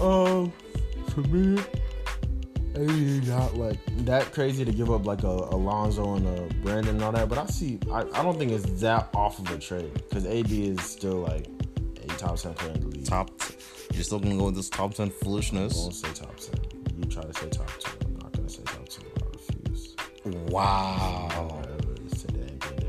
Um, 0.00 0.52
for 1.10 1.20
me, 1.20 1.62
AD 2.76 3.26
not 3.26 3.56
like 3.56 3.78
that 4.04 4.32
crazy 4.32 4.64
to 4.64 4.72
give 4.72 4.90
up 4.90 5.06
like 5.06 5.22
a 5.22 5.26
Alonzo 5.28 6.14
and 6.14 6.26
a 6.26 6.54
Brandon 6.56 6.96
and 6.96 7.02
all 7.04 7.12
that. 7.12 7.28
But 7.28 7.38
I 7.38 7.46
see, 7.46 7.78
I, 7.90 8.00
I 8.00 8.22
don't 8.22 8.38
think 8.38 8.52
it's 8.52 8.80
that 8.80 9.08
off 9.14 9.38
of 9.38 9.50
a 9.50 9.58
trade 9.58 9.92
because 9.94 10.26
AD 10.26 10.50
is 10.50 10.80
still 10.82 11.20
like 11.20 11.46
a 12.02 12.06
top 12.18 12.36
ten 12.38 12.54
player 12.54 12.72
in 12.72 12.80
the 12.80 12.88
league. 12.88 13.06
top. 13.06 13.30
You're 13.92 14.02
still 14.02 14.18
gonna 14.18 14.36
go 14.36 14.46
with 14.46 14.56
this 14.56 14.68
top 14.68 14.94
ten 14.94 15.08
I 15.08 15.10
foolishness? 15.10 15.74
won't 15.74 15.94
say 15.94 16.08
top 16.12 16.36
ten. 16.36 16.60
You 16.96 17.04
try 17.04 17.22
to 17.22 17.32
say 17.34 17.48
top 17.48 17.70
two. 17.78 17.92
I'm 18.06 18.14
not 18.18 18.32
gonna 18.32 18.48
say 18.48 18.62
top 18.64 18.88
two. 18.88 19.02
I 19.22 19.26
refuse. 19.32 19.96
Wow. 20.50 21.62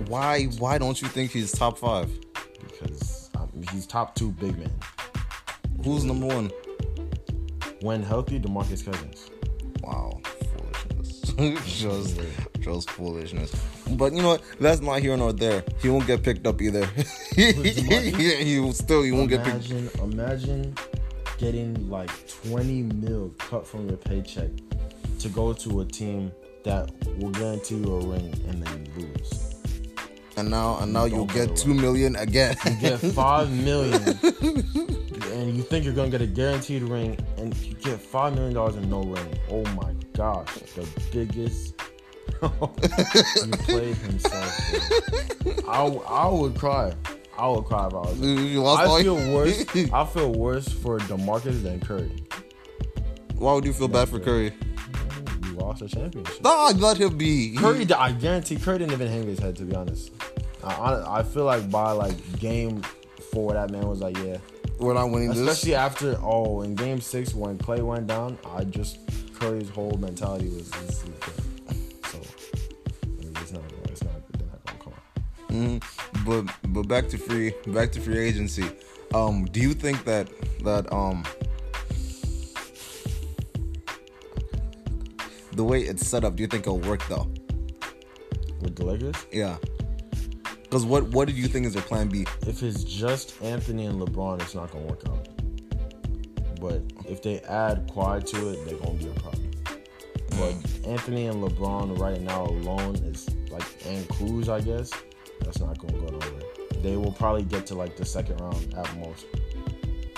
Why? 0.08 0.46
Why 0.60 0.77
don't 0.77 1.01
you 1.01 1.08
think 1.08 1.32
he's 1.32 1.51
top 1.51 1.77
five? 1.77 2.10
Because 2.62 3.29
um, 3.36 3.50
he's 3.72 3.86
top 3.86 4.15
two 4.15 4.32
big 4.32 4.58
man. 4.58 4.72
Who's 5.84 6.03
number 6.06 6.27
one? 6.27 6.51
When 7.82 8.01
healthy, 8.03 8.39
Demarcus 8.39 8.84
Cousins. 8.86 9.29
Just, 11.65 12.20
just 12.62 12.89
foolishness. 12.89 13.53
But 13.91 14.12
you 14.12 14.24
know 14.24 14.29
what? 14.29 14.41
That's 14.60 14.82
not 14.82 15.01
here 15.01 15.15
nor 15.15 15.34
there. 15.34 15.63
He 15.79 15.88
won't 15.88 16.08
get 16.08 16.24
picked 16.24 16.48
up 16.48 16.60
either. 16.60 16.86
he 17.36 18.60
will 18.60 18.74
still 18.74 19.03
he 19.03 19.12
won't 19.12 19.29
get 19.29 19.44
picked. 19.44 19.70
Imagine, 19.70 19.89
imagine 20.01 20.75
getting 21.38 21.89
like 21.91 22.10
20 22.44 22.84
mil 22.84 23.32
cut 23.38 23.67
from 23.67 23.88
your 23.88 23.98
paycheck 23.98 24.50
to 25.20 25.29
go 25.29 25.53
to 25.53 25.82
a 25.82 25.86
team 25.86 26.32
that 26.63 26.91
will 27.17 27.29
guarantee 27.29 27.75
you 27.75 27.96
a 27.96 28.00
ring 28.00 28.34
and 28.48 28.63
then 28.63 28.88
you 28.98 29.06
lose. 29.06 29.53
And 30.38 30.50
now 30.50 30.79
and 30.82 30.91
now 30.91 31.06
you'll 31.06 31.27
Don't 31.27 31.48
get 31.48 31.56
two 31.56 31.74
million 31.75 32.15
again. 32.15 32.56
You 32.65 32.75
get 32.82 33.00
five 33.00 33.51
million, 33.63 34.01
and 34.03 35.56
you 35.56 35.63
think 35.63 35.86
you're 35.86 35.94
gonna 35.94 36.10
get 36.10 36.22
a 36.22 36.27
guaranteed 36.27 36.84
ring, 36.84 37.17
and 37.38 37.56
you 37.58 37.74
get 37.75 38.00
five 38.00 38.34
million 38.34 38.53
dollars 38.53 38.75
and 38.75 38.89
no 38.89 39.01
ring. 39.03 39.39
Oh 39.50 39.63
my 39.75 39.94
gosh, 40.17 40.51
the 40.75 40.88
biggest. 41.13 41.79
he 42.41 43.51
played 43.63 43.95
himself. 43.97 45.67
I, 45.67 45.86
I 45.86 46.27
would 46.27 46.55
cry. 46.55 46.93
I 47.38 47.47
would 47.47 47.65
cry 47.65 47.86
if 47.88 47.93
I 47.93 47.97
was. 47.97 48.19
You 48.19 48.62
lost 48.63 48.81
I 48.81 49.03
feel 49.03 49.15
worse. 49.33 49.65
I 49.93 50.05
feel 50.05 50.33
worse 50.33 50.67
for 50.67 50.97
Demarcus 51.00 51.62
than 51.62 51.79
Curry. 51.79 52.12
Why 53.36 53.53
would 53.53 53.65
you 53.65 53.74
feel 53.74 53.88
bad 53.88 54.09
for 54.09 54.19
Curry? 54.19 54.53
You 55.43 55.51
lost 55.53 55.83
a 55.83 55.88
championship. 55.88 56.41
Nah, 56.41 56.71
let 56.75 56.97
him 56.97 57.15
be. 57.15 57.55
Curry, 57.55 57.88
I 57.93 58.12
guarantee 58.12 58.55
Curry 58.55 58.79
didn't 58.79 58.93
even 58.93 59.07
hang 59.07 59.24
his 59.24 59.38
head. 59.38 59.55
To 59.57 59.63
be 59.63 59.75
honest, 59.75 60.12
I, 60.63 60.74
I, 60.74 61.19
I 61.19 61.24
feel 61.24 61.45
like 61.45 61.69
by 61.69 61.91
like 61.91 62.39
game 62.39 62.81
four, 63.31 63.53
that 63.53 63.69
man 63.69 63.88
was 63.88 64.01
like, 64.01 64.17
yeah. 64.17 64.38
we're 64.79 64.95
not 64.95 65.12
winning 65.12 65.29
this. 65.29 65.38
Especially 65.38 65.75
after 65.75 66.17
oh, 66.24 66.63
in 66.63 66.74
game 66.74 67.00
six 67.01 67.36
when 67.36 67.59
Clay 67.59 67.83
went 67.83 68.07
down, 68.07 68.39
I 68.45 68.63
just 68.63 68.97
Curry's 69.39 69.70
whole 69.70 69.98
mentality 70.00 70.50
was 70.50 70.70
this 70.72 71.03
is 71.03 71.03
good. 71.03 71.34
So 72.12 72.20
it's 73.39 73.51
not, 73.51 73.62
it's 73.86 74.03
not, 74.03 74.13
they're 74.38 74.48
not 74.48 74.65
gonna 74.65 74.79
come 74.84 74.94
out. 74.94 75.50
Mhm. 75.51 75.84
But 76.25 76.72
but 76.74 76.88
back 76.88 77.08
to 77.10 77.17
free 77.17 77.53
back 77.67 77.91
to 77.94 78.01
free 78.01 78.17
agency. 78.20 78.65
Um, 79.13 79.46
do 79.46 79.60
you 79.60 79.74
think 79.74 80.03
that 80.06 80.27
that 80.63 80.91
um 80.91 81.24
the 85.53 85.63
way 85.63 85.82
it's 85.82 86.06
set 86.08 86.24
up, 86.24 86.36
do 86.36 86.41
you 86.41 86.48
think 86.48 86.63
it'll 86.63 86.79
work 86.79 87.08
though? 87.08 87.27
With 88.62 88.75
the 88.75 88.86
Lakers, 88.86 89.15
Yeah. 89.32 89.58
Because 90.63 90.84
what 90.86 91.03
what 91.10 91.27
did 91.27 91.38
you 91.38 91.48
think 91.48 91.65
is 91.65 91.74
their 91.74 91.84
plan 91.84 92.10
B? 92.10 92.25
if 92.46 92.62
it's 92.63 92.84
just 92.84 93.41
Anthony 93.41 93.86
and 93.86 94.01
LeBron, 94.01 94.41
it's 94.41 94.56
not 94.56 94.72
gonna 94.72 94.86
work 94.86 95.03
out. 95.08 95.27
But 96.59 96.81
if 97.07 97.21
they 97.21 97.39
add 97.41 97.89
quad 97.91 98.25
to 98.27 98.49
it, 98.49 98.65
they're 98.65 98.77
gonna 98.77 98.93
be 98.93 99.07
a 99.07 99.13
problem. 99.13 99.51
But 100.31 100.55
Anthony 100.87 101.27
and 101.27 101.43
LeBron 101.43 101.97
right 101.99 102.21
now 102.21 102.45
alone 102.45 102.95
is 102.97 103.27
like 103.49 103.63
and 103.85 104.07
Kuz, 104.09 104.49
I 104.49 104.61
guess. 104.61 104.91
That's 105.41 105.59
not 105.59 105.77
gonna 105.79 105.97
go 105.99 106.07
nowhere. 106.07 106.41
They 106.81 106.95
will 106.97 107.11
probably 107.11 107.43
get 107.43 107.65
to 107.67 107.75
like 107.75 107.95
the 107.97 108.05
second 108.05 108.39
round 108.41 108.73
at 108.75 108.97
most 108.97 109.25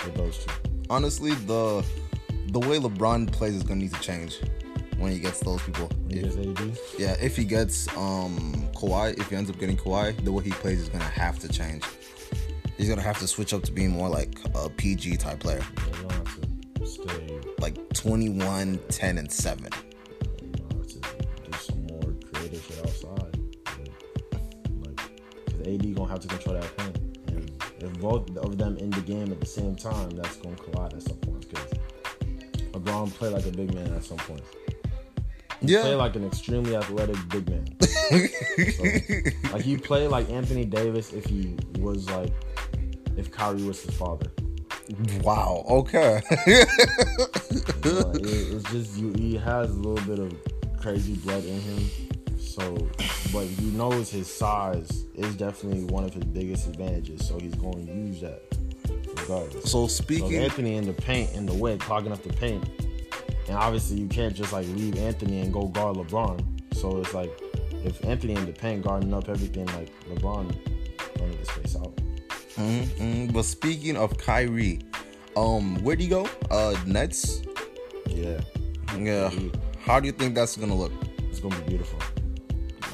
with 0.04 0.14
those 0.14 0.38
two. 0.44 0.52
Honestly, 0.88 1.32
the 1.46 1.84
the 2.48 2.60
way 2.60 2.78
LeBron 2.78 3.30
plays 3.32 3.54
is 3.54 3.62
gonna 3.62 3.80
need 3.80 3.94
to 3.94 4.00
change 4.00 4.38
when 4.98 5.12
he 5.12 5.18
gets 5.18 5.40
those 5.40 5.62
people. 5.62 5.88
He 6.08 6.20
gets 6.20 6.36
AD. 6.36 6.78
Yeah, 6.98 7.16
if 7.20 7.36
he 7.36 7.44
gets 7.44 7.88
um 7.96 8.68
Kawhi, 8.74 9.18
if 9.18 9.30
he 9.30 9.36
ends 9.36 9.50
up 9.50 9.58
getting 9.58 9.76
Kawhi, 9.76 10.22
the 10.24 10.32
way 10.32 10.44
he 10.44 10.50
plays 10.50 10.80
is 10.80 10.88
gonna 10.88 11.04
have 11.04 11.38
to 11.40 11.48
change. 11.48 11.84
He's 12.76 12.88
gonna 12.88 13.02
have 13.02 13.18
to 13.18 13.26
switch 13.26 13.52
up 13.52 13.62
to 13.64 13.72
being 13.72 13.90
more 13.90 14.08
like 14.08 14.38
a 14.54 14.68
PG 14.68 15.18
type 15.18 15.40
player, 15.40 15.62
Yeah, 15.76 15.89
21, 18.00 18.80
10, 18.88 19.18
and 19.18 19.30
seven. 19.30 19.68
Don't 20.52 20.72
have 20.72 20.86
to 20.86 20.98
do 21.50 21.58
some 21.58 21.86
more 21.86 22.14
creative 22.32 22.64
shit 22.64 22.78
outside. 22.78 23.38
Like, 24.80 24.96
cause 25.44 25.60
AD 25.66 25.94
gonna 25.94 26.08
have 26.08 26.20
to 26.20 26.28
control 26.28 26.58
that 26.58 26.76
paint, 26.78 26.96
and 27.26 27.52
if 27.78 28.00
both 28.00 28.34
of 28.38 28.56
them 28.56 28.78
in 28.78 28.88
the 28.88 29.02
game 29.02 29.30
at 29.30 29.38
the 29.38 29.44
same 29.44 29.76
time, 29.76 30.08
that's 30.12 30.36
gonna 30.36 30.56
collide 30.56 30.94
at 30.94 31.02
some 31.02 31.18
point. 31.18 31.54
Cause 31.54 31.74
LeBron 32.72 33.12
play 33.12 33.28
like 33.28 33.44
a 33.44 33.52
big 33.52 33.74
man 33.74 33.92
at 33.92 34.02
some 34.02 34.16
points. 34.16 34.48
Play 34.48 35.58
Yeah, 35.60 35.84
like 35.88 36.16
an 36.16 36.26
extremely 36.26 36.76
athletic 36.76 37.18
big 37.28 37.50
man. 37.50 37.66
So, 37.82 39.52
like 39.52 39.62
he 39.62 39.76
play 39.76 40.08
like 40.08 40.30
Anthony 40.30 40.64
Davis 40.64 41.12
if 41.12 41.26
he 41.26 41.54
was 41.78 42.08
like 42.08 42.32
if 43.18 43.30
Kyrie 43.30 43.62
was 43.62 43.82
his 43.82 43.94
father. 43.94 44.32
Wow. 45.22 45.64
Okay. 45.68 46.22
It, 47.82 48.22
it's 48.22 48.70
just 48.70 48.96
you. 48.98 49.12
He 49.16 49.36
has 49.36 49.70
a 49.70 49.74
little 49.74 50.04
bit 50.06 50.18
of 50.18 50.36
crazy 50.80 51.14
blood 51.14 51.44
in 51.44 51.60
him. 51.60 51.90
So, 52.38 52.76
but 53.32 53.46
he 53.46 53.66
knows 53.70 54.10
his 54.10 54.26
size 54.32 55.04
is 55.14 55.36
definitely 55.36 55.84
one 55.84 56.04
of 56.04 56.12
his 56.12 56.24
biggest 56.24 56.68
advantages. 56.68 57.26
So 57.26 57.38
he's 57.38 57.54
going 57.54 57.86
to 57.86 57.92
use 57.92 58.20
that 58.20 58.42
regardless. 59.16 59.64
so 59.64 59.86
So 59.86 59.86
speaking, 59.86 60.36
Anthony 60.36 60.76
in 60.76 60.84
the 60.86 60.92
paint, 60.92 61.32
in 61.34 61.46
the 61.46 61.54
way, 61.54 61.78
clogging 61.78 62.12
up 62.12 62.22
the 62.22 62.32
paint, 62.32 62.68
and 63.48 63.56
obviously 63.56 63.98
you 63.98 64.08
can't 64.08 64.34
just 64.34 64.52
like 64.52 64.66
leave 64.68 64.96
Anthony 64.98 65.40
and 65.40 65.52
go 65.52 65.66
guard 65.68 65.96
LeBron. 65.96 66.74
So 66.74 66.98
it's 66.98 67.14
like 67.14 67.30
if 67.84 68.04
Anthony 68.04 68.34
in 68.34 68.46
the 68.46 68.52
paint 68.52 68.84
guarding 68.84 69.14
up 69.14 69.28
everything, 69.28 69.66
like 69.66 69.90
LeBron 70.08 70.54
don't 71.16 71.30
need 71.30 71.46
space 71.46 71.76
out. 71.76 71.98
Mhm. 72.60 73.32
but 73.32 73.44
speaking 73.44 73.96
of 73.96 74.16
Kyrie, 74.18 74.80
um, 75.36 75.82
where 75.82 75.96
do 75.96 76.04
you 76.04 76.10
go? 76.10 76.28
Uh, 76.50 76.74
Nets. 76.86 77.42
Yeah, 78.08 78.40
Yeah. 78.98 79.30
How 79.80 79.98
do 80.00 80.06
you 80.06 80.12
think 80.12 80.34
that's 80.34 80.56
gonna 80.56 80.74
look? 80.74 80.92
it's 81.30 81.40
gonna 81.40 81.56
be 81.60 81.68
beautiful. 81.70 81.98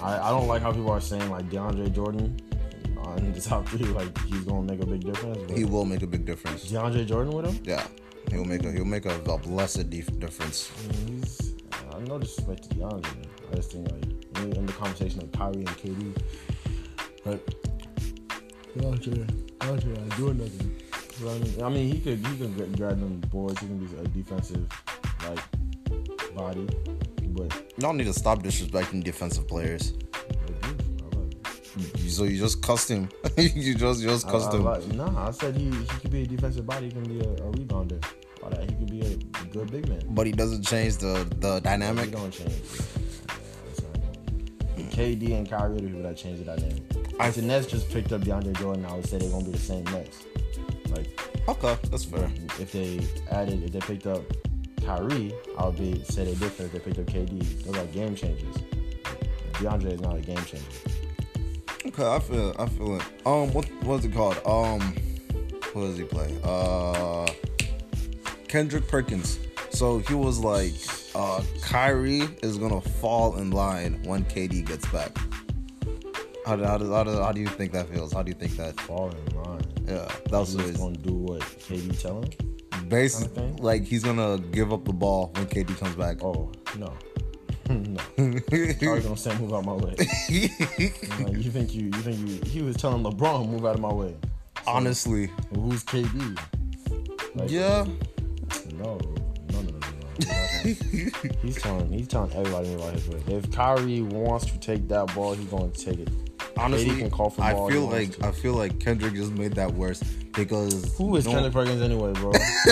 I, 0.03 0.19
I 0.29 0.31
don't 0.31 0.47
like 0.47 0.63
how 0.63 0.71
people 0.73 0.91
are 0.91 1.01
saying 1.01 1.29
like 1.31 1.49
DeAndre 1.51 1.93
Jordan 1.93 2.37
on 2.99 3.33
the 3.33 3.41
top 3.41 3.67
three, 3.69 3.87
like 3.87 4.17
he's 4.27 4.45
gonna 4.45 4.63
make 4.71 4.81
a 4.83 4.87
big 4.87 5.01
difference. 5.05 5.51
He 5.53 5.65
will 5.65 5.85
make 5.85 6.03
a 6.03 6.07
big 6.07 6.25
difference. 6.27 6.71
DeAndre 6.71 7.07
Jordan 7.07 7.33
with 7.33 7.47
him, 7.47 7.59
Yeah, 7.65 7.85
he'll 8.31 8.45
make 8.45 8.63
a 8.65 8.71
he'll 8.73 8.85
make 8.85 9.07
a, 9.07 9.15
a 9.25 9.39
blessed 9.39 9.91
dif- 9.91 10.17
difference. 10.21 10.71
I 10.79 10.93
mean, 10.93 11.19
he's 11.23 11.55
uh, 11.91 11.99
no 12.01 12.19
disrespect 12.19 12.69
to 12.71 12.77
DeAndre. 12.77 13.03
Man. 13.03 13.27
I 13.53 13.55
just 13.57 13.73
think 13.73 13.91
like 13.91 14.05
in- 14.45 14.53
in 14.53 14.67
the 14.67 14.73
conversation 14.75 15.23
of 15.23 15.33
Kyrie 15.33 15.65
and 15.65 15.69
KD, 15.81 16.15
but 17.25 17.41
DeAndre, 18.79 19.27
Doing 19.61 20.39
nothing. 20.39 20.81
So, 21.19 21.29
I 21.31 21.39
mean, 21.39 21.63
I 21.63 21.69
mean, 21.69 21.93
he 21.93 22.01
could 22.01 22.19
he 22.27 22.37
could 22.37 22.77
grab 22.77 23.01
them 23.01 23.21
boards. 23.31 23.59
He 23.61 23.67
can 23.67 23.79
be 23.79 23.87
a 23.99 24.05
defensive 24.09 24.67
like 25.27 25.39
body, 26.35 26.67
but 27.29 27.53
Y'all 27.79 27.93
need 27.95 28.05
to 28.05 28.13
stop 28.13 28.43
disrespecting 28.43 29.03
defensive 29.03 29.49
players. 29.49 29.93
they're 29.93 30.75
beautiful. 30.75 31.11
I 31.13 31.17
love 31.17 31.31
it. 31.31 32.01
You- 32.01 32.11
So 32.11 32.25
you 32.25 32.39
just 32.39 32.63
cussed 32.63 32.91
him. 32.91 33.09
you 33.37 33.75
just 33.75 34.01
you 34.01 34.09
just 34.09 34.27
I, 34.27 34.31
cussed 34.31 34.53
I 34.53 34.57
him. 34.57 34.65
like, 34.65 34.87
nah, 34.93 35.29
I 35.29 35.31
said 35.31 35.57
he, 35.57 35.71
he 35.71 35.85
could 36.01 36.11
be 36.11 36.23
a 36.23 36.27
defensive 36.27 36.67
body. 36.67 36.87
He 36.87 36.93
can 36.93 37.05
be 37.05 37.21
a, 37.21 37.31
a 37.31 37.51
rebounder. 37.53 38.03
All 38.43 38.51
that. 38.51 38.69
He 38.71 38.77
could 38.77 38.91
be 38.91 39.01
a 39.01 39.17
good 39.47 39.71
big 39.71 39.89
man. 39.89 40.03
but 40.11 40.27
he 40.27 40.33
doesn't 40.33 40.65
change 40.65 40.99
the 40.99 41.27
the 41.41 41.55
He 41.57 41.61
dynamic. 41.63 42.11
don't 42.13 42.31
change. 42.31 42.53
KD 44.97 45.37
and 45.37 45.49
Kyrie 45.49 45.73
are 45.77 45.81
the 45.81 45.83
people 45.89 46.03
that 46.03 46.17
changed 46.17 46.41
the 46.41 46.57
dynamic. 46.57 46.83
I- 47.21 47.29
If 47.29 47.35
the 47.35 47.43
Nets 47.43 47.67
just 47.67 47.91
picked 47.91 48.13
up 48.13 48.23
DeAndre 48.23 48.59
Jordan, 48.59 48.87
I 48.87 48.95
would 48.97 49.07
say 49.07 49.19
they're 49.19 49.29
gonna 49.31 49.45
be 49.45 49.51
the 49.51 49.59
same 49.59 49.85
Nets. 49.85 50.25
Like 50.89 51.09
Okay, 51.49 51.77
that's 51.91 52.05
fair. 52.05 52.31
if 52.59 52.73
they 52.73 53.01
added, 53.31 53.63
if 53.63 53.73
they 53.73 53.81
picked 53.81 54.07
up 54.07 54.23
Kyrie, 54.85 55.35
I 55.59 55.67
would 55.67 55.77
be 55.77 56.03
say 56.05 56.25
they're 56.25 56.35
different. 56.37 56.73
If 56.75 56.85
they 56.85 56.91
picked 56.93 56.99
up 56.99 57.07
KD, 57.15 57.41
those 57.65 57.77
are 57.77 57.85
game 57.87 58.15
changers. 58.17 58.57
DeAndre 59.55 59.93
is 59.93 60.01
not 60.01 60.17
a 60.17 60.21
game 60.21 60.37
changer. 60.45 60.67
Okay, 61.85 62.07
I 62.07 62.19
feel 62.19 62.55
I 62.59 62.67
feel 62.67 62.97
it. 62.97 63.03
Um, 63.27 63.53
what 63.53 63.67
what's 63.83 64.05
it 64.07 64.15
called? 64.15 64.39
Um, 64.47 64.95
what 65.75 65.83
does 65.89 65.99
he 65.99 66.05
play? 66.05 66.35
Uh, 66.43 67.27
Kendrick 68.49 68.89
Perkins. 68.89 69.39
So 69.71 69.99
he 69.99 70.15
was 70.15 70.39
like, 70.39 70.73
uh, 71.17 71.43
Kyrie 71.63 72.29
is 72.43 72.59
gonna 72.59 72.81
fall 72.81 73.37
in 73.39 73.51
line 73.51 74.03
when 74.05 74.25
KD 74.25 74.67
gets 74.67 74.87
back. 74.91 75.17
How, 76.47 76.55
do- 76.57 76.65
how, 76.65 76.79
does, 76.79 76.89
how, 76.91 77.05
does, 77.05 77.19
how 77.19 77.33
do 77.33 77.41
you 77.41 77.49
think 77.49 77.73
that 77.73 77.89
feels? 77.89 78.13
How 78.13 78.23
do 78.23 78.29
you 78.31 78.35
think 78.39 78.57
that? 78.57 78.79
Fall 78.83 79.11
in 79.11 79.37
line. 79.43 79.63
Yeah, 79.87 80.09
that 80.31 80.39
was 80.39 80.53
He's 80.53 80.77
gonna 80.77 80.97
do 80.99 81.15
what 81.15 81.41
KD 81.43 81.99
tell 82.01 82.23
him. 82.23 82.89
basically 82.89 83.35
kinda 83.43 83.63
like 83.63 83.85
he's 83.85 84.05
gonna 84.05 84.39
give 84.53 84.73
up 84.73 84.85
the 84.85 84.93
ball 84.93 85.31
when 85.35 85.47
KD 85.47 85.77
comes 85.79 85.95
back. 85.97 86.23
Oh 86.23 86.53
no, 86.79 86.93
no. 87.71 88.01
Kyrie 88.75 89.01
gonna 89.01 89.17
say 89.17 89.37
move 89.39 89.53
out 89.55 89.61
of 89.61 89.67
my 89.67 89.73
way. 89.73 89.95
Like, 91.21 91.37
you 91.45 91.51
think 91.51 91.75
you 91.75 91.85
you 91.87 91.93
think 92.03 92.19
you 92.29 92.41
he 92.51 92.63
was 92.63 92.77
telling 92.77 93.03
LeBron 93.03 93.49
move 93.49 93.65
out 93.65 93.75
of 93.77 93.81
my 93.81 93.93
way. 93.93 94.15
Honestly, 94.67 95.31
who's 95.55 95.83
KD? 95.85 96.39
Like, 97.37 97.51
yeah. 97.51 97.87
No, 98.75 98.75
no, 98.75 98.99
no, 98.99 98.99
no, 98.99 98.99
no. 98.99 99.16
he's 101.43 101.57
telling 101.61 101.93
he's 101.93 102.09
telling 102.09 102.33
everybody 102.33 102.75
about 102.75 102.93
his 102.95 103.09
way. 103.09 103.21
If 103.29 103.51
Kyrie 103.53 104.03
wants 104.03 104.47
to 104.47 104.59
take 104.59 104.89
that 104.89 105.15
ball, 105.15 105.35
he's 105.35 105.47
going 105.47 105.71
to 105.71 105.85
take 105.85 105.99
it 105.99 106.09
honestly, 106.57 106.97
can 106.97 107.11
call 107.11 107.31
for 107.31 107.43
I 107.43 107.53
ball 107.53 107.71
feel 107.71 107.87
like 107.87 108.23
I 108.23 108.33
feel 108.33 108.55
like 108.55 108.81
Kendrick 108.81 109.15
just 109.15 109.33
made 109.33 109.55
that 109.55 109.73
worse 109.73 110.03
because 110.03 110.97
Who 110.97 111.17
is 111.17 111.27
no- 111.27 111.33
Kendrick 111.33 111.53
Perkins 111.53 111.83
anyway, 111.83 112.13
bro? 112.15 112.31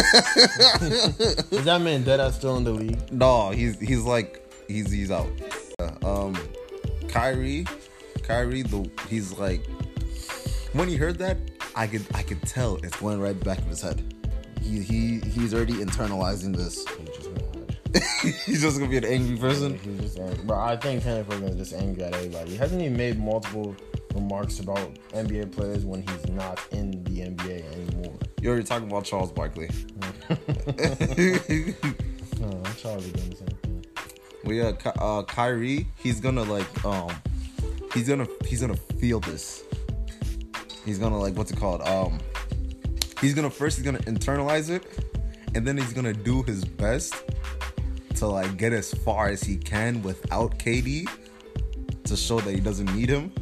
is 1.50 1.64
that 1.64 1.80
man 1.80 2.02
dead 2.02 2.20
ass 2.20 2.36
still 2.36 2.56
in 2.56 2.64
the 2.64 2.72
league? 2.72 3.12
No, 3.12 3.50
he's 3.50 3.78
he's 3.78 4.02
like 4.02 4.42
he's 4.68 4.90
he's 4.90 5.10
out. 5.10 5.28
Uh, 5.78 6.26
um, 6.26 6.38
Kyrie, 7.08 7.66
Kyrie, 8.22 8.62
the 8.62 8.88
he's 9.08 9.32
like 9.38 9.64
when 10.72 10.88
he 10.88 10.96
heard 10.96 11.18
that, 11.18 11.36
I 11.74 11.86
could 11.86 12.04
I 12.14 12.22
could 12.22 12.42
tell 12.42 12.76
it's 12.76 12.96
going 12.96 13.20
right 13.20 13.38
back 13.38 13.58
in 13.58 13.66
his 13.66 13.82
head. 13.82 14.02
He 14.62 14.80
he 14.80 15.20
he's 15.20 15.54
already 15.54 15.74
internalizing 15.74 16.56
this. 16.56 16.84
He 17.94 18.00
just 18.00 18.24
mad. 18.24 18.34
he's 18.46 18.62
just 18.62 18.78
gonna 18.78 18.90
be 18.90 18.96
an 18.98 19.04
angry 19.04 19.36
person. 19.36 19.78
He's 19.78 20.00
just 20.00 20.18
angry. 20.18 20.44
Bro, 20.44 20.60
I 20.60 20.76
think 20.76 21.02
Kendrick 21.02 21.28
Perkins 21.28 21.60
is 21.60 21.70
just 21.70 21.82
angry 21.82 22.04
at 22.04 22.14
everybody. 22.14 22.50
He 22.50 22.56
hasn't 22.56 22.80
he 22.80 22.88
made 22.88 23.18
multiple 23.18 23.76
remarks 24.14 24.60
about 24.60 24.94
NBA 25.12 25.52
players 25.52 25.84
when 25.84 26.02
he's 26.02 26.28
not 26.28 26.60
in 26.70 27.02
the 27.04 27.20
NBA 27.20 27.72
anymore? 27.72 28.14
You're 28.40 28.52
already 28.52 28.66
talking 28.66 28.88
about 28.88 29.04
Charles 29.04 29.32
Barkley. 29.32 29.68
No, 32.40 32.48
I'm 32.62 32.74
Charlie 32.74 33.10
doing 33.10 33.30
the 33.30 33.36
same 33.36 33.48
thing. 33.62 33.84
Well, 34.44 34.54
yeah, 34.54 34.72
Ky- 34.72 34.90
uh, 34.98 35.22
Kyrie, 35.22 35.86
he's 35.96 36.20
gonna 36.20 36.42
like, 36.42 36.84
um, 36.84 37.10
he's 37.94 38.08
gonna 38.08 38.26
he's 38.44 38.60
gonna 38.60 38.76
feel 38.98 39.20
this. 39.20 39.62
He's 40.84 40.98
gonna 40.98 41.18
like, 41.18 41.36
what's 41.36 41.52
it 41.52 41.58
called? 41.58 41.80
Um, 41.82 42.18
he's 43.20 43.34
gonna 43.34 43.48
first 43.48 43.78
he's 43.78 43.84
gonna 43.84 44.00
internalize 44.00 44.68
it, 44.68 44.84
and 45.54 45.66
then 45.66 45.78
he's 45.78 45.92
gonna 45.94 46.12
do 46.12 46.42
his 46.42 46.64
best 46.64 47.14
to 48.16 48.26
like 48.26 48.56
get 48.56 48.72
as 48.72 48.92
far 48.92 49.28
as 49.28 49.42
he 49.42 49.56
can 49.56 50.02
without 50.02 50.58
KD 50.58 51.08
to 52.04 52.16
show 52.16 52.40
that 52.40 52.54
he 52.54 52.60
doesn't 52.60 52.94
need 52.94 53.08
him, 53.08 53.32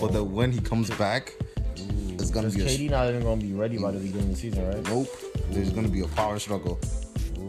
but 0.00 0.12
that 0.12 0.24
when 0.24 0.52
he 0.52 0.60
comes 0.60 0.90
back, 0.90 1.34
it's 1.76 2.30
gonna 2.30 2.50
be 2.50 2.62
a 2.62 2.64
KD 2.64 2.90
not 2.90 3.08
even 3.08 3.22
gonna 3.22 3.40
be 3.40 3.52
ready 3.52 3.78
by 3.78 3.90
the 3.90 3.98
beginning 3.98 4.30
of 4.30 4.34
the 4.34 4.36
season, 4.36 4.66
right? 4.68 4.82
nope. 4.84 5.08
There's 5.50 5.70
gonna 5.70 5.88
be 5.88 6.00
a 6.00 6.08
power 6.08 6.38
struggle. 6.38 6.78
Ooh. 7.38 7.46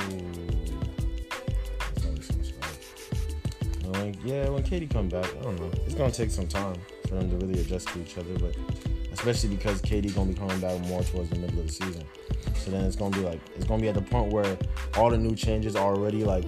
That's 1.79 2.05
always 2.05 2.25
some 2.27 2.43
stuff. 2.43 3.83
Well, 3.83 4.03
Like, 4.05 4.15
yeah, 4.23 4.49
when 4.49 4.63
KD 4.63 4.89
come 4.89 5.09
back, 5.09 5.25
I 5.39 5.43
don't 5.43 5.59
know. 5.59 5.71
It's 5.85 5.95
gonna 5.95 6.11
take 6.11 6.31
some 6.31 6.47
time 6.47 6.75
for 7.07 7.15
them 7.15 7.29
to 7.31 7.45
really 7.45 7.61
adjust 7.61 7.87
to 7.89 8.01
each 8.01 8.17
other, 8.17 8.37
but 8.39 8.55
especially 9.13 9.49
because 9.55 9.81
KD 9.81 10.13
gonna 10.13 10.31
be 10.31 10.37
coming 10.37 10.59
back 10.59 10.79
more 10.81 11.03
towards 11.03 11.29
the 11.29 11.37
middle 11.37 11.59
of 11.59 11.67
the 11.67 11.71
season. 11.73 12.03
So 12.55 12.71
then 12.71 12.85
it's 12.85 12.95
gonna 12.95 13.15
be 13.15 13.23
like 13.23 13.39
it's 13.55 13.65
gonna 13.65 13.81
be 13.81 13.89
at 13.89 13.95
the 13.95 14.01
point 14.01 14.31
where 14.33 14.57
all 14.97 15.09
the 15.09 15.17
new 15.17 15.35
changes 15.35 15.75
are 15.75 15.93
already 15.93 16.23
like 16.23 16.45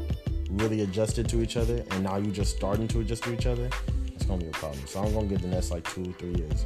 really 0.49 0.81
adjusted 0.81 1.27
to 1.29 1.41
each 1.41 1.57
other, 1.57 1.83
and 1.91 2.03
now 2.03 2.17
you're 2.17 2.33
just 2.33 2.55
starting 2.55 2.87
to 2.89 3.01
adjust 3.01 3.23
to 3.23 3.33
each 3.33 3.45
other. 3.45 3.69
It's 4.15 4.25
gonna 4.25 4.41
be 4.41 4.47
a 4.47 4.51
problem. 4.51 4.81
So 4.87 5.01
I'm 5.01 5.13
gonna 5.13 5.27
get 5.27 5.41
the 5.41 5.47
next 5.47 5.71
like 5.71 5.83
two, 5.93 6.13
three 6.17 6.33
years. 6.35 6.65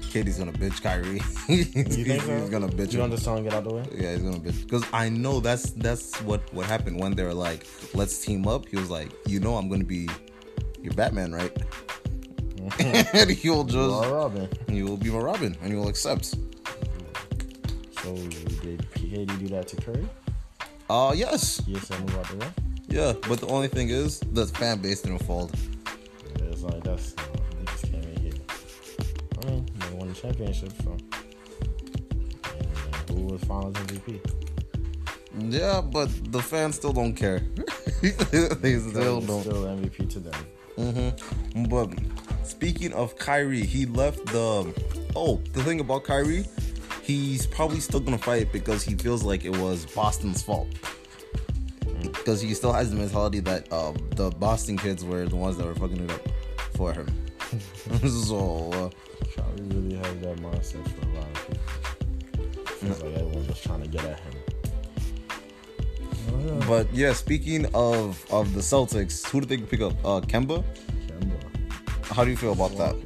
KD's 0.00 0.38
gonna 0.38 0.52
bitch 0.52 0.80
Kyrie. 0.82 1.20
he's, 1.46 1.74
You 1.98 2.04
think 2.04 2.22
so? 2.22 2.38
he's 2.40 2.48
gonna 2.48 2.68
bitch 2.68 2.92
You 2.92 3.00
him. 3.00 3.04
understand? 3.04 3.44
Get 3.44 3.52
out 3.52 3.64
the 3.64 3.74
way. 3.74 3.84
Yeah, 3.92 4.12
he's 4.12 4.22
gonna 4.22 4.38
bitch 4.38 4.62
because 4.62 4.84
I 4.92 5.08
know 5.10 5.40
that's 5.40 5.72
that's 5.72 6.16
what 6.22 6.40
what 6.54 6.64
happened 6.66 6.98
when 7.00 7.14
they 7.14 7.24
were 7.24 7.34
like, 7.34 7.66
"Let's 7.92 8.24
team 8.24 8.46
up." 8.48 8.66
He 8.68 8.76
was 8.76 8.88
like, 8.88 9.10
"You 9.26 9.40
know, 9.40 9.56
I'm 9.56 9.68
gonna 9.68 9.84
be 9.84 10.08
your 10.80 10.94
Batman, 10.94 11.32
right?" 11.32 11.54
and 12.80 13.30
he'll 13.30 13.64
just 13.64 13.76
you 14.68 14.84
will 14.86 14.96
be 14.96 15.10
my 15.10 15.18
Robin, 15.18 15.56
and 15.60 15.70
you 15.70 15.76
will 15.76 15.88
accept. 15.88 16.34
So 18.06 18.14
did 18.62 18.86
KD 18.94 19.26
do 19.40 19.48
that 19.48 19.66
to 19.66 19.76
Curry? 19.82 20.08
Uh 20.88 21.12
yes, 21.16 21.60
Yes, 21.66 21.90
I 21.90 21.98
move 21.98 22.16
out 22.16 22.28
the 22.28 22.36
way. 22.36 22.46
yeah, 22.88 23.12
but 23.28 23.40
the 23.40 23.48
only 23.48 23.66
thing 23.66 23.88
is 23.88 24.20
the 24.20 24.46
fan 24.46 24.78
base 24.80 25.02
didn't 25.02 25.24
fold. 25.26 25.50
Yeah, 26.38 26.44
it's 26.52 26.62
like 26.62 26.84
that's 26.84 27.14
uh, 27.18 27.22
we 27.58 27.64
just 27.66 27.82
came 27.90 28.02
in 28.02 28.16
here. 28.22 28.32
I 29.42 29.46
mean, 29.50 29.66
they 29.80 29.96
won 29.96 30.06
the 30.06 30.14
championship, 30.14 30.70
so. 30.84 30.92
And, 30.92 32.68
uh, 33.10 33.12
who 33.12 33.22
was 33.32 33.40
Finals 33.42 33.74
MVP? 33.74 34.20
Yeah, 35.50 35.80
but 35.80 36.08
the 36.30 36.40
fans 36.40 36.76
still 36.76 36.92
don't 36.92 37.14
care. 37.14 37.40
they 38.02 38.78
still 38.78 39.20
don't. 39.20 39.42
Still 39.42 39.64
MVP 39.64 40.08
to 40.10 40.20
them. 40.20 40.46
Mm-hmm. 40.78 41.64
But 41.64 41.90
speaking 42.46 42.92
of 42.92 43.18
Kyrie, 43.18 43.66
he 43.66 43.84
left 43.86 44.24
the. 44.26 44.72
Oh, 45.16 45.40
the 45.54 45.62
thing 45.64 45.80
about 45.80 46.04
Kyrie, 46.04 46.44
he's 47.06 47.46
probably 47.46 47.78
still 47.78 48.00
gonna 48.00 48.18
fight 48.18 48.52
because 48.52 48.82
he 48.82 48.96
feels 48.96 49.22
like 49.22 49.44
it 49.44 49.56
was 49.56 49.86
Boston's 49.86 50.42
fault. 50.42 50.66
Because 52.02 52.40
he 52.40 52.52
still 52.52 52.72
has 52.72 52.90
the 52.90 52.96
mentality 52.96 53.40
that 53.40 53.72
um, 53.72 53.96
the 54.16 54.30
Boston 54.30 54.76
kids 54.76 55.04
were 55.04 55.24
the 55.26 55.36
ones 55.36 55.56
that 55.56 55.66
were 55.66 55.74
fucking 55.74 56.02
it 56.02 56.10
up 56.10 56.20
for 56.74 56.92
him. 56.92 57.06
so 58.08 58.70
uh, 58.72 58.90
Kyrie 59.36 59.68
really 59.68 59.94
has 59.94 60.18
that 60.18 60.36
mindset 60.38 60.86
for 60.88 61.06
a 61.06 61.12
lot 61.14 61.24
of 61.24 61.46
people. 62.32 62.64
Feels 62.66 63.02
like 63.02 63.14
everyone's 63.14 63.46
just 63.46 63.62
trying 63.62 63.82
to 63.82 63.88
get 63.88 64.04
at 64.04 64.18
him. 64.20 64.32
Oh, 66.28 66.40
yeah. 66.44 66.66
but 66.66 66.92
yeah, 66.92 67.12
speaking 67.12 67.66
of 67.72 68.24
of 68.32 68.52
the 68.52 68.60
Celtics, 68.60 69.24
who 69.28 69.40
do 69.40 69.46
they 69.46 69.58
pick 69.58 69.80
up? 69.80 69.92
Uh, 70.04 70.20
Kemba. 70.20 70.64
Kemba. 71.06 72.06
How 72.06 72.24
do 72.24 72.30
you 72.30 72.36
feel 72.36 72.52
about 72.52 72.76
that? 72.76 72.96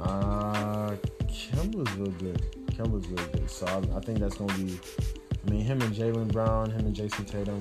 Uh, 0.00 0.94
Kemba's 1.26 1.92
real 1.96 2.12
good. 2.12 2.59
Kemba's 2.80 3.06
real 3.08 3.26
good. 3.28 3.50
So 3.50 3.66
I, 3.66 3.96
I 3.96 4.00
think 4.00 4.18
that's 4.20 4.36
gonna 4.36 4.52
be. 4.54 4.78
I 5.46 5.50
mean, 5.50 5.60
him 5.62 5.80
and 5.82 5.94
Jaylen 5.94 6.30
Brown, 6.32 6.70
him 6.70 6.86
and 6.86 6.94
Jayson 6.94 7.24
Tatum. 7.26 7.60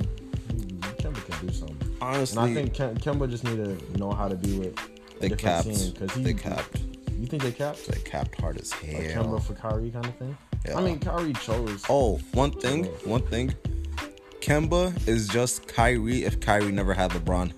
Kemba 1.00 1.24
can 1.30 1.48
do 1.48 1.54
something. 1.54 1.96
Honestly, 2.02 2.42
And 2.42 2.52
I 2.52 2.54
think 2.54 2.74
Kem- 2.74 2.98
Kemba 2.98 3.30
just 3.30 3.44
need 3.44 3.58
to 3.58 3.98
know 3.98 4.12
how 4.12 4.28
to 4.28 4.36
be 4.36 4.58
with 4.60 4.76
they 5.20 5.30
capped. 5.30 5.68
because 5.68 6.12
he. 6.14 6.24
They 6.24 6.34
capped. 6.34 6.82
You 7.18 7.26
think 7.26 7.44
they 7.44 7.52
capped? 7.52 7.88
They 7.88 8.00
capped 8.02 8.40
hard 8.40 8.58
as 8.60 8.72
Like 8.84 8.92
hell. 9.12 9.26
Kemba 9.26 9.44
for 9.44 9.54
Kyrie 9.54 9.92
kind 9.92 10.06
of 10.06 10.16
thing. 10.16 10.38
Yeah. 10.66 10.78
I 10.78 10.82
mean, 10.82 11.00
Kyrie 11.00 11.34
chose. 11.34 11.84
Oh, 11.90 12.18
one 12.34 12.52
thing, 12.52 12.86
one 13.06 13.22
thing. 13.28 13.54
Kemba 14.42 14.96
is 15.08 15.28
just 15.28 15.68
Kyrie 15.68 16.24
if 16.24 16.40
Kyrie 16.40 16.72
never 16.72 16.94
had 16.94 17.12
LeBron. 17.12 17.52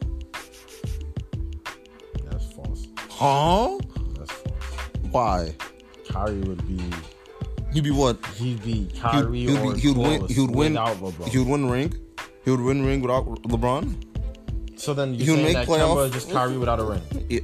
That's 2.29 2.51
false. 2.53 2.87
Huh? 3.09 3.77
That's 4.17 4.31
false. 4.31 4.63
Why? 5.11 5.55
Kyrie 6.09 6.41
would 6.41 6.67
be. 6.67 6.83
He'd 7.73 7.83
be 7.83 7.91
what? 7.91 8.23
He'd 8.37 8.61
be 8.63 8.71
He'd, 8.73 8.95
Kyrie 8.99 9.39
he'd 9.45 9.57
or 9.57 9.73
be, 9.73 9.79
he 9.79 9.87
would 9.89 9.97
win. 9.97 10.27
He 10.27 10.39
would 10.41 10.55
win. 10.55 10.73
without 10.73 10.97
LeBron. 10.97 11.27
He 11.29 11.37
would 11.37 11.47
win 11.47 11.69
ring. 11.69 11.93
He 12.43 12.51
would 12.51 12.61
win 12.61 12.85
ring 12.85 13.01
without 13.01 13.25
LeBron. 13.25 14.79
so 14.79 14.93
then 14.93 15.13
you're 15.13 15.35
saying 15.37 15.43
make 15.43 15.53
that 15.53 15.67
Kemba 15.67 16.05
is 16.07 16.11
just 16.11 16.31
Kyrie 16.31 16.57
without 16.57 16.79
a 16.79 16.83
ring. 16.83 17.01
It, 17.29 17.43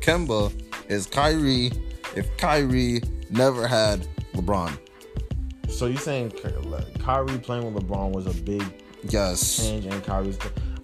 Kemba 0.00 0.52
is 0.88 1.06
Kyrie 1.06 1.70
if 2.16 2.34
Kyrie 2.38 3.02
never 3.30 3.66
had 3.66 4.06
LeBron. 4.34 4.78
So 5.68 5.86
you're 5.86 5.98
saying 5.98 6.30
Ky- 6.30 6.98
Kyrie 7.00 7.38
playing 7.38 7.72
with 7.74 7.84
LeBron 7.86 8.12
was 8.12 8.26
a 8.26 8.42
big 8.42 8.64
Yes. 9.10 9.58
change 9.58 9.84
in 9.86 10.00
Kyrie's. 10.00 10.38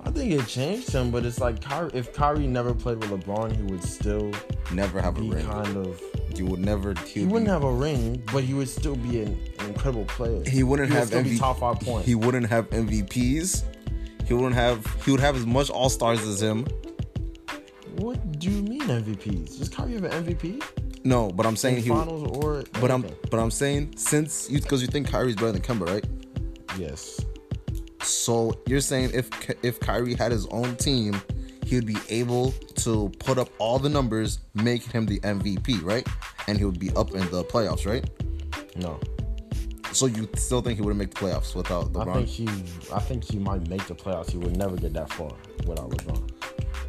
I 0.06 0.10
think 0.10 0.32
it 0.32 0.46
changed 0.46 0.92
him, 0.92 1.10
but 1.10 1.24
it's 1.24 1.40
like 1.40 1.60
Kyrie, 1.62 1.90
if 1.94 2.12
Kyrie 2.12 2.46
never 2.46 2.74
played 2.74 2.98
with 2.98 3.10
LeBron, 3.10 3.56
he 3.56 3.62
would 3.62 3.82
still 3.82 4.30
Never 4.72 5.00
have 5.00 5.16
a 5.18 5.22
ring. 5.22 5.46
kind 5.46 5.76
of. 5.78 6.00
You 6.36 6.46
would 6.46 6.60
never. 6.60 6.94
He, 7.06 7.20
He 7.20 7.20
would 7.24 7.32
wouldn't 7.32 7.46
be- 7.48 7.52
have 7.52 7.64
a 7.64 7.72
ring, 7.72 8.22
but 8.32 8.44
he 8.44 8.54
would 8.54 8.68
still 8.68 8.96
be 8.96 9.20
an, 9.22 9.38
an 9.60 9.66
incredible 9.66 10.04
player. 10.06 10.42
He 10.46 10.62
wouldn't 10.62 10.90
would 10.90 10.98
have 10.98 11.10
be 11.24 11.30
MV 11.30 11.38
top 11.38 11.58
five 11.60 11.80
points. 11.80 12.06
He 12.06 12.14
wouldn't 12.14 12.46
have 12.48 12.68
MVPs. 12.70 13.62
He 14.26 14.34
wouldn't 14.34 14.54
have. 14.54 14.84
He 15.04 15.10
would 15.10 15.20
have 15.20 15.36
as 15.36 15.46
much 15.46 15.70
All 15.70 15.88
Stars 15.88 16.20
as 16.26 16.40
him. 16.42 16.66
what 17.96 18.38
do 18.38 18.50
you 18.50 18.62
mean 18.62 18.80
MVPs? 18.82 19.58
Does 19.58 19.68
Kyrie 19.68 19.94
have 19.94 20.04
an 20.04 20.24
MVP? 20.24 20.62
No, 21.04 21.28
but 21.28 21.44
I'm 21.46 21.56
saying 21.56 21.76
in 21.76 21.82
he. 21.82 21.90
would- 21.90 21.98
finals 21.98 22.36
or? 22.44 22.64
But 22.80 22.90
I'm 22.90 23.02
but 23.30 23.38
I'm 23.38 23.50
saying 23.50 23.94
since 23.96 24.48
you 24.50 24.60
because 24.60 24.80
you 24.82 24.88
think 24.88 25.08
Kyrie's 25.08 25.36
better 25.36 25.52
than 25.52 25.62
Kemba, 25.62 25.86
right? 25.88 26.04
yes. 26.78 27.20
So 28.02 28.58
you're 28.66 28.80
saying 28.80 29.10
if 29.14 29.28
if 29.62 29.80
Kyrie 29.80 30.14
had 30.14 30.32
his 30.32 30.46
own 30.46 30.76
team, 30.76 31.20
he 31.74 31.80
would 31.80 31.86
be 31.86 32.14
able 32.14 32.52
to 32.76 33.08
put 33.18 33.36
up 33.36 33.48
all 33.58 33.80
the 33.80 33.88
numbers, 33.88 34.38
making 34.54 34.92
him 34.92 35.06
the 35.06 35.18
MVP, 35.20 35.82
right? 35.82 36.06
And 36.46 36.56
he 36.56 36.64
would 36.64 36.78
be 36.78 36.90
up 36.90 37.10
in 37.10 37.28
the 37.30 37.42
playoffs, 37.42 37.84
right? 37.84 38.08
No. 38.76 39.00
So 39.90 40.06
you 40.06 40.28
still 40.36 40.60
think 40.60 40.76
he 40.76 40.82
wouldn't 40.82 40.98
make 40.98 41.12
the 41.12 41.16
playoffs 41.16 41.56
without 41.56 41.96
I 41.96 42.14
think 42.14 42.28
he. 42.28 42.46
I 42.92 43.00
think 43.00 43.24
he 43.24 43.38
might 43.38 43.68
make 43.68 43.84
the 43.86 43.94
playoffs. 43.94 44.30
He 44.30 44.38
would 44.38 44.56
never 44.56 44.76
get 44.76 44.92
that 44.92 45.12
far 45.12 45.32
without 45.66 45.90
LeBron. 45.90 46.30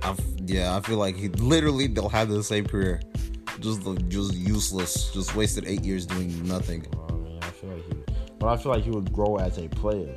I 0.04 0.16
yeah, 0.46 0.76
I 0.76 0.82
feel 0.82 0.98
like 0.98 1.16
he 1.16 1.30
literally 1.30 1.88
they'll 1.88 2.10
have 2.10 2.30
the 2.30 2.44
same 2.44 2.68
career, 2.68 3.02
just 3.60 3.82
just 4.08 4.36
useless, 4.36 5.12
just 5.12 5.36
wasted 5.36 5.66
eight 5.68 5.84
years 5.84 6.06
doing 6.06 6.48
nothing. 6.48 6.86
I 7.10 7.12
mean, 7.14 7.40
I 7.42 7.48
feel 7.48 7.72
like 7.72 7.86
he. 7.88 7.94
But 8.38 8.48
I 8.50 8.58
feel 8.58 8.72
like 8.72 8.84
he 8.84 8.92
would 8.92 9.12
grow 9.12 9.38
as 9.38 9.58
a 9.58 9.68
player. 9.68 10.16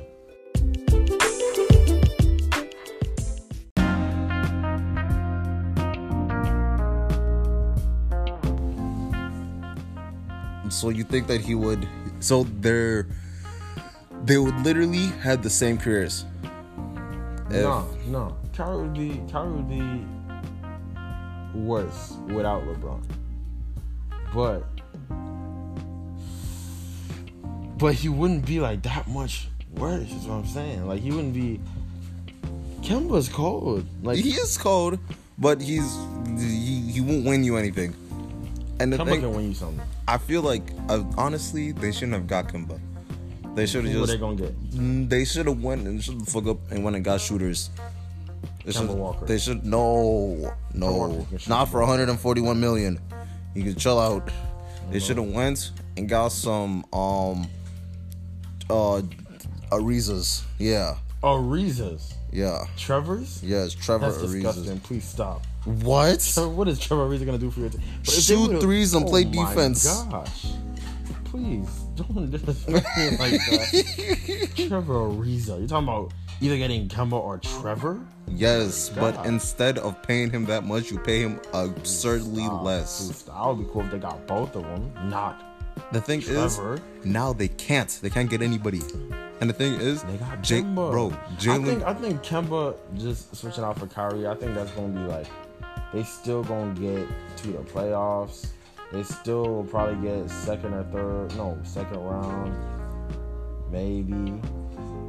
So 10.69 10.89
you 10.89 11.03
think 11.03 11.27
that 11.27 11.41
he 11.41 11.55
would? 11.55 11.87
So 12.19 12.43
they're 12.59 13.07
they 14.25 14.37
would 14.37 14.55
literally 14.61 15.07
had 15.21 15.41
the 15.43 15.49
same 15.49 15.77
careers. 15.77 16.25
If- 17.49 17.63
No, 17.63 17.87
no. 18.07 18.37
Kyrie 18.53 18.77
would 18.83 18.93
be. 18.93 19.21
Kyrie 19.31 19.51
would 19.51 19.69
be 19.69 20.05
worse 21.57 22.13
without 22.27 22.63
LeBron. 22.63 23.01
But 24.33 24.63
but 27.77 27.93
he 27.93 28.09
wouldn't 28.09 28.45
be 28.45 28.59
like 28.59 28.81
that 28.83 29.07
much 29.07 29.47
worse, 29.75 30.11
is 30.11 30.25
what 30.25 30.35
I'm 30.35 30.45
saying. 30.47 30.85
Like 30.87 31.01
he 31.01 31.11
wouldn't 31.11 31.33
be 31.33 31.59
Kemba's 32.81 33.29
cold. 33.29 33.85
Like 34.03 34.17
he 34.17 34.31
is 34.31 34.57
cold, 34.57 34.99
but 35.37 35.61
he's 35.61 35.95
he, 36.37 36.81
he 36.91 37.01
won't 37.01 37.25
win 37.25 37.43
you 37.43 37.55
anything. 37.57 37.95
And 38.79 38.91
the 38.93 38.97
Kemba 38.97 39.05
thing, 39.09 39.21
can 39.21 39.33
win 39.33 39.47
you 39.49 39.53
something. 39.53 39.81
I 40.09 40.17
feel 40.17 40.41
like 40.41 40.63
uh, 40.89 41.03
honestly 41.17 41.71
they 41.71 41.91
shouldn't 41.91 42.13
have 42.13 42.25
got 42.25 42.47
Kemba. 42.47 42.79
They 43.53 43.67
should 43.67 43.85
have 43.85 43.93
just 43.93 44.11
they 44.11 44.17
gonna 44.17 44.35
get? 44.35 44.59
Mm, 44.71 45.07
they 45.07 45.23
should 45.23 45.45
have 45.45 45.61
went 45.61 45.85
and 45.85 46.03
should 46.03 46.27
fuck 46.27 46.47
up 46.47 46.57
and 46.71 46.83
went 46.83 46.95
and 46.95 47.05
got 47.05 47.21
shooters. 47.21 47.69
They 48.65 48.71
should, 48.71 48.89
Walker. 48.89 49.25
They 49.27 49.37
should 49.37 49.63
no 49.63 50.51
no 50.73 51.27
not 51.47 51.65
for 51.69 51.81
141 51.81 52.59
million. 52.59 52.99
You 53.53 53.63
can 53.63 53.75
chill 53.75 53.99
out. 53.99 54.31
They 54.89 54.99
should 54.99 55.17
have 55.17 55.29
went 55.29 55.73
and 55.95 56.09
got 56.09 56.31
some 56.31 56.83
um 56.91 57.47
uh 58.67 59.03
Arizas. 59.71 60.43
Yeah. 60.57 60.97
Ariza's. 61.21 62.15
Yeah. 62.31 62.65
Trevor's? 62.77 63.41
Yes, 63.43 63.73
Trevor 63.73 64.11
That's 64.11 64.23
Arizas. 64.23 64.31
disgusting. 64.33 64.79
Please 64.81 65.03
stop. 65.05 65.45
What? 65.65 66.19
Trevor, 66.33 66.49
what 66.49 66.67
is 66.67 66.79
Trevor 66.79 67.07
Ariza 67.09 67.25
gonna 67.25 67.37
do 67.37 67.49
for 67.51 67.59
your 67.61 67.69
team? 67.69 67.81
But 68.05 68.09
if 68.09 68.15
they 68.15 68.21
Shoot 68.21 68.41
would've- 68.47 68.61
threes 68.61 68.93
and 68.93 69.05
play 69.07 69.23
defense. 69.23 69.85
oh 69.89 70.05
my. 70.05 70.11
Gosh, 70.11 70.45
please 71.25 71.67
don't 71.95 72.29
disrespect 72.31 72.87
me 72.97 73.09
like 73.17 73.31
that. 73.31 74.49
Trevor 74.67 74.93
Ariza. 74.93 75.59
You're 75.59 75.67
talking 75.67 75.87
about 75.87 76.13
either 76.41 76.57
getting 76.57 76.87
Kemba 76.87 77.13
or 77.13 77.37
Trevor? 77.39 77.99
Yes, 78.27 78.89
but 78.89 79.15
God. 79.15 79.25
instead 79.25 79.77
of 79.79 80.01
paying 80.03 80.29
him 80.31 80.45
that 80.45 80.63
much, 80.65 80.91
you 80.91 80.99
pay 80.99 81.21
him 81.21 81.39
absurdly 81.53 82.47
less. 82.47 83.23
That 83.23 83.47
would 83.47 83.59
be 83.59 83.65
cool 83.73 83.81
if 83.85 83.91
they 83.91 83.97
got 83.97 84.25
both 84.27 84.55
of 84.55 84.63
them. 84.63 84.91
Not 85.09 85.41
The 85.91 85.99
thing 86.01 86.21
Trevor. 86.21 86.75
is, 86.75 86.81
now 87.05 87.33
they 87.33 87.47
can't. 87.47 87.89
They 88.01 88.09
can't 88.09 88.29
get 88.29 88.41
anybody. 88.41 88.81
And 89.41 89.49
the 89.49 89.53
thing 89.53 89.75
is, 89.75 90.03
They 90.03 90.17
got 90.17 90.41
Jake, 90.41 90.65
bro, 90.65 91.13
I 91.27 91.57
think 91.59 91.83
I 91.83 91.93
think 91.93 92.21
Kemba 92.23 92.75
just 92.97 93.35
switching 93.35 93.63
out 93.63 93.79
for 93.79 93.87
Kyrie. 93.87 94.27
I 94.27 94.35
think 94.35 94.53
that's 94.53 94.71
gonna 94.71 94.89
be 94.89 95.11
like 95.11 95.27
they 95.93 96.03
still 96.03 96.43
gonna 96.43 96.73
get 96.73 97.07
to 97.37 97.47
the 97.47 97.59
playoffs. 97.59 98.47
They 98.91 99.03
still 99.03 99.43
will 99.43 99.63
probably 99.63 100.07
get 100.07 100.29
second 100.29 100.73
or 100.73 100.83
third, 100.85 101.37
no 101.37 101.57
second 101.63 101.99
round, 101.99 102.53
maybe. 103.71 104.41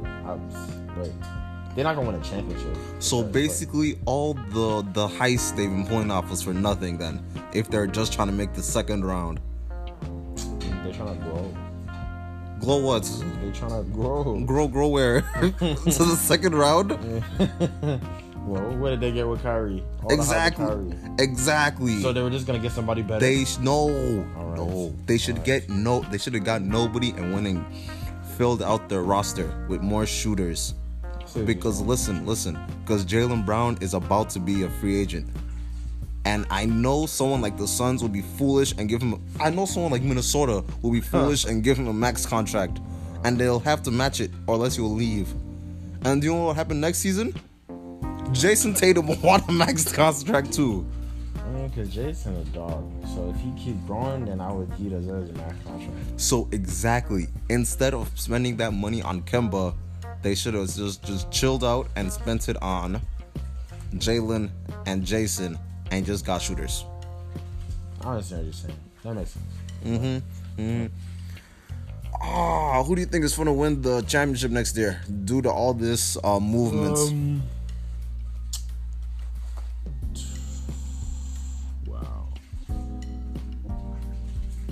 I, 0.05 0.37
but 0.95 1.11
they're 1.75 1.83
not 1.83 1.95
gonna 1.95 2.11
win 2.11 2.21
a 2.21 2.23
championship. 2.23 2.77
So 2.99 3.23
basically, 3.23 3.99
all 4.05 4.35
the 4.35 4.85
the 4.93 5.07
heist 5.07 5.55
they've 5.57 5.69
been 5.69 5.87
pulling 5.87 6.11
off 6.11 6.29
was 6.29 6.41
for 6.41 6.53
nothing. 6.53 6.97
Then, 6.97 7.23
if 7.53 7.69
they're 7.69 7.87
just 7.87 8.13
trying 8.13 8.27
to 8.27 8.33
make 8.33 8.53
the 8.53 8.63
second 8.63 9.03
round, 9.03 9.39
they're 10.83 10.93
trying 10.93 11.17
to 11.17 11.23
grow. 11.25 11.53
Glow 12.61 12.77
what? 12.77 13.03
They're 13.41 13.51
trying 13.51 13.83
to 13.83 13.89
grow. 13.91 14.39
Grow, 14.45 14.67
grow 14.67 14.87
where? 14.87 15.21
to 15.41 15.49
the 15.59 16.15
second 16.15 16.53
round? 16.55 16.89
well, 18.45 18.71
what 18.77 18.91
did 18.91 19.01
they 19.01 19.11
get 19.11 19.27
with 19.27 19.41
Kyrie? 19.41 19.83
All 20.03 20.09
the 20.15 20.23
hype 20.23 20.57
with 20.59 20.59
Exactly. 20.59 20.65
Kyrie. 20.65 21.15
Exactly. 21.19 22.01
So 22.01 22.13
they 22.13 22.21
were 22.21 22.29
just 22.29 22.45
gonna 22.45 22.59
get 22.59 22.71
somebody 22.71 23.01
better. 23.01 23.19
They 23.19 23.45
sh- 23.45 23.57
no, 23.57 23.87
no. 24.55 24.93
They 25.07 25.17
should 25.17 25.43
get 25.43 25.69
no. 25.69 26.01
They 26.01 26.17
should 26.19 26.35
have 26.35 26.43
got 26.43 26.61
nobody 26.61 27.11
and 27.11 27.33
winning, 27.33 27.65
filled 28.37 28.61
out 28.61 28.89
their 28.89 29.01
roster 29.01 29.65
with 29.67 29.81
more 29.81 30.05
shooters. 30.05 30.75
Seriously. 31.25 31.45
Because 31.45 31.81
listen, 31.81 32.25
listen, 32.25 32.59
because 32.83 33.05
Jaylen 33.05 33.45
Brown 33.45 33.77
is 33.81 33.93
about 33.93 34.29
to 34.31 34.39
be 34.39 34.63
a 34.63 34.69
free 34.69 34.99
agent. 34.99 35.25
And 36.25 36.45
I 36.49 36.65
know 36.65 37.05
someone 37.07 37.41
like 37.41 37.57
the 37.57 37.67
Suns 37.67 38.01
will 38.01 38.09
be 38.09 38.21
foolish 38.21 38.73
and 38.77 38.87
give 38.87 39.01
him. 39.01 39.21
I 39.39 39.49
know 39.49 39.65
someone 39.65 39.91
like 39.91 40.03
Minnesota 40.03 40.63
will 40.81 40.91
be 40.91 41.01
foolish 41.01 41.45
and 41.45 41.63
give 41.63 41.77
him 41.77 41.87
a 41.87 41.93
max 41.93 42.25
contract, 42.25 42.79
and 43.23 43.37
they'll 43.37 43.59
have 43.59 43.81
to 43.83 43.91
match 43.91 44.19
it, 44.19 44.31
or 44.47 44.55
else 44.55 44.75
he'll 44.75 44.93
leave. 44.93 45.33
And 46.03 46.21
do 46.21 46.27
you 46.27 46.33
know 46.33 46.45
what 46.45 46.55
happened 46.55 46.81
next 46.81 46.99
season? 46.99 47.33
Jayson 48.31 48.75
Tatum 48.75 49.07
will 49.07 49.17
want 49.17 49.47
a 49.49 49.51
max 49.51 49.91
contract 49.91 50.53
too. 50.53 50.85
I 51.37 51.49
mean, 51.49 51.67
because 51.69 51.89
Jayson 51.89 52.39
a 52.39 52.45
dog. 52.45 52.91
So 53.13 53.33
if 53.35 53.41
he 53.41 53.51
keeps 53.63 53.79
growing, 53.85 54.25
then 54.25 54.39
I 54.39 54.51
would 54.51 54.71
he 54.73 54.89
deserves 54.89 55.29
a 55.31 55.33
max 55.33 55.55
contract. 55.65 56.21
So 56.21 56.47
exactly, 56.51 57.27
instead 57.49 57.93
of 57.93 58.09
spending 58.17 58.57
that 58.57 58.73
money 58.73 59.01
on 59.01 59.23
Kemba, 59.23 59.73
they 60.21 60.35
should 60.35 60.53
have 60.53 60.73
just 60.73 61.03
just 61.03 61.31
chilled 61.31 61.63
out 61.63 61.89
and 61.95 62.11
spent 62.11 62.47
it 62.47 62.61
on 62.61 63.01
Jaylen 63.95 64.49
and 64.85 65.03
Jayson 65.03 65.57
and 65.91 66.05
just 66.05 66.25
got 66.25 66.41
shooters. 66.41 66.85
I 68.01 68.11
understand 68.13 68.39
what 68.41 68.45
you're 68.45 68.53
saying. 68.53 68.77
That 69.03 69.13
makes 69.13 69.31
sense. 69.31 69.45
Mhm. 69.85 70.21
Mhm. 70.57 70.89
Ah, 72.23 72.83
who 72.83 72.95
do 72.95 73.01
you 73.01 73.07
think 73.07 73.25
is 73.25 73.35
going 73.35 73.47
to 73.47 73.53
win 73.53 73.81
the 73.81 74.01
championship 74.03 74.51
next 74.51 74.75
year 74.77 75.01
due 75.25 75.41
to 75.41 75.49
all 75.51 75.73
this 75.73 76.17
uh, 76.23 76.39
movements? 76.39 77.09
Um, 77.09 77.41
wow. 81.87 82.27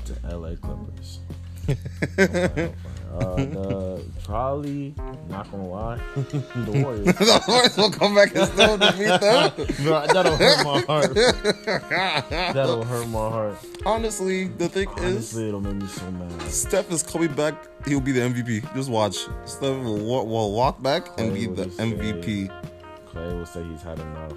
The 0.05 0.35
LA 0.37 0.55
Clippers. 0.55 1.19
uh, 3.19 3.35
the, 3.35 4.03
probably 4.23 4.93
not 5.29 5.49
gonna 5.51 5.67
lie, 5.67 5.97
the 6.15 6.81
Warriors. 6.83 7.05
the 7.05 7.43
Warriors 7.47 7.77
will 7.77 7.91
come 7.91 8.15
back 8.15 8.35
and 8.35 8.47
still 8.49 8.77
defeat 8.77 9.07
them. 9.21 9.51
Bro, 9.85 10.07
that'll 10.07 10.35
hurt 10.37 10.63
my 10.65 10.79
heart. 10.81 11.13
That'll 12.29 12.83
hurt 12.83 13.07
my 13.07 13.29
heart. 13.29 13.57
Honestly, 13.85 14.45
the 14.47 14.69
thing 14.69 14.89
is, 14.97 15.03
Honestly, 15.03 15.47
it'll 15.47 15.61
make 15.61 15.75
me 15.75 15.87
so 15.87 16.09
mad. 16.11 16.41
Steph 16.43 16.91
is 16.91 17.03
coming 17.03 17.33
back. 17.33 17.55
He'll 17.87 17.99
be 18.01 18.11
the 18.11 18.21
MVP. 18.21 18.73
Just 18.75 18.89
watch. 18.89 19.17
Steph 19.45 19.61
will, 19.83 20.25
will 20.27 20.53
walk 20.53 20.81
back 20.81 21.07
and 21.19 21.33
be 21.33 21.47
the 21.47 21.65
just 21.65 21.77
say- 21.77 21.83
MVP. 21.91 22.65
Clay 23.07 23.33
will 23.33 23.45
say 23.45 23.63
he's 23.63 23.81
had 23.81 23.99
enough. 23.99 24.33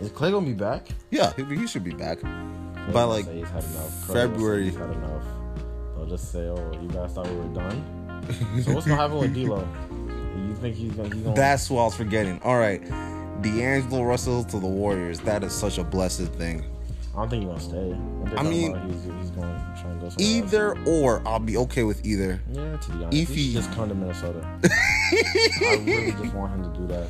Is 0.00 0.10
Clay 0.10 0.30
gonna 0.32 0.44
be 0.46 0.52
back? 0.54 0.88
Yeah, 1.10 1.32
he, 1.36 1.44
he 1.44 1.66
should 1.66 1.84
be 1.84 1.92
back. 1.94 2.18
Clay 2.20 2.92
By 2.92 3.04
like 3.04 3.30
he's 3.32 3.48
had 3.48 3.62
enough. 3.64 3.64
Curry 3.64 3.86
will 3.86 3.92
say 4.06 4.12
February. 4.14 4.64
he's 4.64 4.76
had 4.76 4.90
enough. 4.90 5.24
They'll 5.94 6.06
just 6.06 6.32
say, 6.32 6.48
"Oh, 6.48 6.72
you 6.82 6.88
guys 6.88 7.12
thought 7.12 7.28
we 7.28 7.36
were 7.36 7.54
done." 7.54 8.01
So 8.62 8.74
what's 8.74 8.86
gonna 8.86 9.00
happen 9.00 9.18
with 9.18 9.34
D'Lo? 9.34 9.66
You 10.36 10.54
think 10.56 10.76
he's 10.76 10.92
gonna? 10.92 11.14
He's 11.14 11.22
gonna 11.22 11.36
That's 11.36 11.68
what 11.70 11.82
I 11.82 11.84
was 11.84 11.96
forgetting. 11.96 12.40
All 12.42 12.58
right, 12.58 12.82
D'Angelo 13.42 14.02
Russell 14.02 14.44
to 14.44 14.58
the 14.60 14.66
Warriors. 14.66 15.20
That 15.20 15.44
is 15.44 15.52
such 15.52 15.78
a 15.78 15.84
blessed 15.84 16.32
thing. 16.34 16.64
I 17.14 17.18
don't 17.18 17.28
think 17.28 17.42
he's 17.42 17.48
gonna 17.48 17.60
stay. 17.60 18.38
I 18.38 18.42
mean, 18.42 18.74
he's, 18.88 19.04
he's 19.04 19.30
going 19.30 19.48
to 19.48 19.78
try 19.80 19.90
and 19.90 20.00
go 20.00 20.08
somewhere 20.08 20.08
else. 20.08 20.16
Either 20.18 20.78
or, 20.86 21.22
I'll 21.26 21.38
be 21.38 21.58
okay 21.58 21.82
with 21.82 22.04
either. 22.06 22.40
Yeah, 22.50 22.76
to 22.76 22.90
be 22.90 23.04
honest, 23.04 23.18
If 23.18 23.28
he 23.28 23.52
just 23.52 23.70
come 23.72 23.90
to 23.90 23.94
Minnesota. 23.94 24.40
I 24.64 25.82
really 25.84 26.12
just 26.12 26.34
want 26.34 26.54
him 26.54 26.72
to 26.72 26.78
do 26.78 26.86
that. 26.86 27.08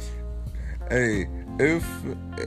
Hey, 0.91 1.29
if 1.61 1.87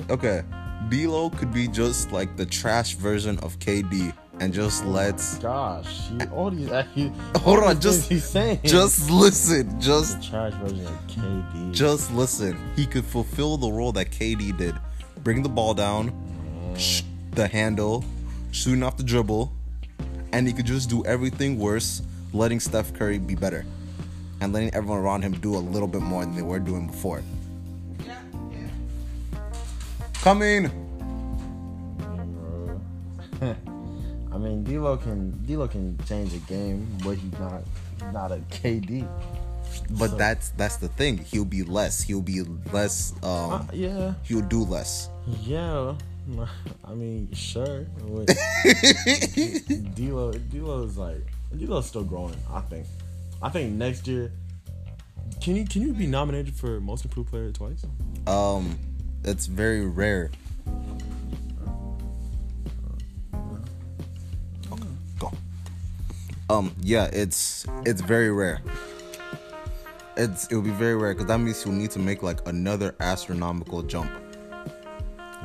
okay, 0.10 0.44
D'Lo 0.90 1.30
could 1.30 1.54
be 1.54 1.68
just 1.68 2.12
like 2.12 2.36
the 2.36 2.46
trash 2.46 2.96
version 2.96 3.40
of 3.40 3.58
KD 3.60 4.14
and 4.40 4.54
just 4.54 4.86
let's 4.86 5.38
Gosh, 5.38 6.10
he, 6.10 6.26
all 6.28 6.52
these 6.52 6.70
uh, 6.70 6.84
he, 6.94 7.08
Hold 7.38 7.60
all 7.60 7.66
on, 7.70 7.80
just- 7.80 8.10
he's 8.10 8.24
saying. 8.26 8.60
just 8.64 9.10
listen, 9.10 9.80
just 9.80 10.20
the 10.22 10.28
trash 10.28 10.54
version 10.56 10.86
of 10.86 11.08
KD. 11.08 11.72
just 11.74 12.12
listen. 12.14 12.58
He 12.76 12.86
could 12.86 13.06
fulfill 13.06 13.58
the 13.58 13.70
role 13.72 13.92
that 13.94 14.12
KD 14.12 14.58
did. 14.58 14.76
Bring 15.24 15.42
the 15.44 15.50
ball 15.50 15.74
down, 15.74 16.12
sh- 16.78 17.02
the 17.32 17.48
handle, 17.48 18.04
shooting 18.52 18.84
off 18.84 18.98
the 18.98 19.04
dribble, 19.04 19.52
and 20.34 20.46
he 20.48 20.54
could 20.54 20.66
just 20.66 20.90
do 20.90 21.04
everything 21.06 21.58
worse, 21.58 22.02
letting 22.34 22.60
Steph 22.60 22.94
Curry 22.94 23.18
be 23.20 23.36
better. 23.36 23.66
And 24.42 24.52
letting 24.52 24.74
everyone 24.76 25.00
around 25.00 25.22
him 25.22 25.32
do 25.40 25.56
a 25.56 25.58
little 25.58 25.88
bit 25.88 26.02
more 26.02 26.26
than 26.26 26.36
they 26.36 26.42
were 26.42 26.60
doing 26.60 26.88
before. 26.88 27.24
Coming. 30.22 30.68
bro. 33.40 33.56
I 34.36 34.38
mean, 34.38 34.64
D'Lo 34.66 34.98
can 34.98 35.32
D'Lo 35.46 35.66
can 35.68 35.98
change 36.06 36.34
a 36.34 36.40
game, 36.40 36.86
but 37.06 37.16
he's 37.18 37.32
not 37.40 37.64
not 38.14 38.32
a 38.34 38.40
KD. 38.52 39.08
But 39.92 40.10
So- 40.12 40.18
that's 40.18 40.50
that's 40.58 40.76
the 40.78 40.90
thing. 40.90 41.20
He'll 41.20 41.46
be 41.46 41.64
less. 41.64 42.02
He'll 42.04 42.22
be 42.22 42.42
less. 42.74 43.14
Um, 43.24 43.52
Uh, 43.54 43.64
yeah, 43.74 44.14
he'll 44.24 44.42
do 44.42 44.64
less. 44.66 45.10
yeah. 45.44 45.96
I 46.84 46.94
mean, 46.96 47.30
sure. 47.34 47.84
D'Lo 49.96 50.32
D'Lo 50.32 50.84
is 50.84 50.98
like 50.98 51.24
D'Lo's 51.58 51.86
still 51.88 52.04
growing. 52.04 52.36
I 52.52 52.62
think. 52.62 52.88
I 53.42 53.50
think 53.50 53.74
next 53.74 54.08
year. 54.08 54.32
Can 55.42 55.56
you 55.56 55.66
can 55.66 55.82
you 55.82 55.94
be 55.94 56.08
nominated 56.08 56.56
for 56.56 56.80
most 56.82 57.06
improved 57.06 57.30
player 57.30 57.52
twice? 57.52 57.86
Um, 58.28 58.78
it's 59.24 59.46
very 59.48 59.86
rare. 59.86 60.32
Um, 66.50 66.76
yeah, 66.82 67.10
it's 67.12 67.66
it's 67.86 68.02
very 68.02 68.32
rare. 68.32 68.62
It's 70.16 70.46
it'll 70.46 70.62
be 70.62 70.70
very 70.70 70.96
rare 70.96 71.14
because 71.14 71.28
that 71.28 71.40
means 71.40 71.66
you'll 71.66 71.74
need 71.74 71.92
to 71.92 72.00
make 72.00 72.22
like 72.24 72.48
another 72.48 72.96
astronomical 73.00 73.82
jump. 73.82 74.12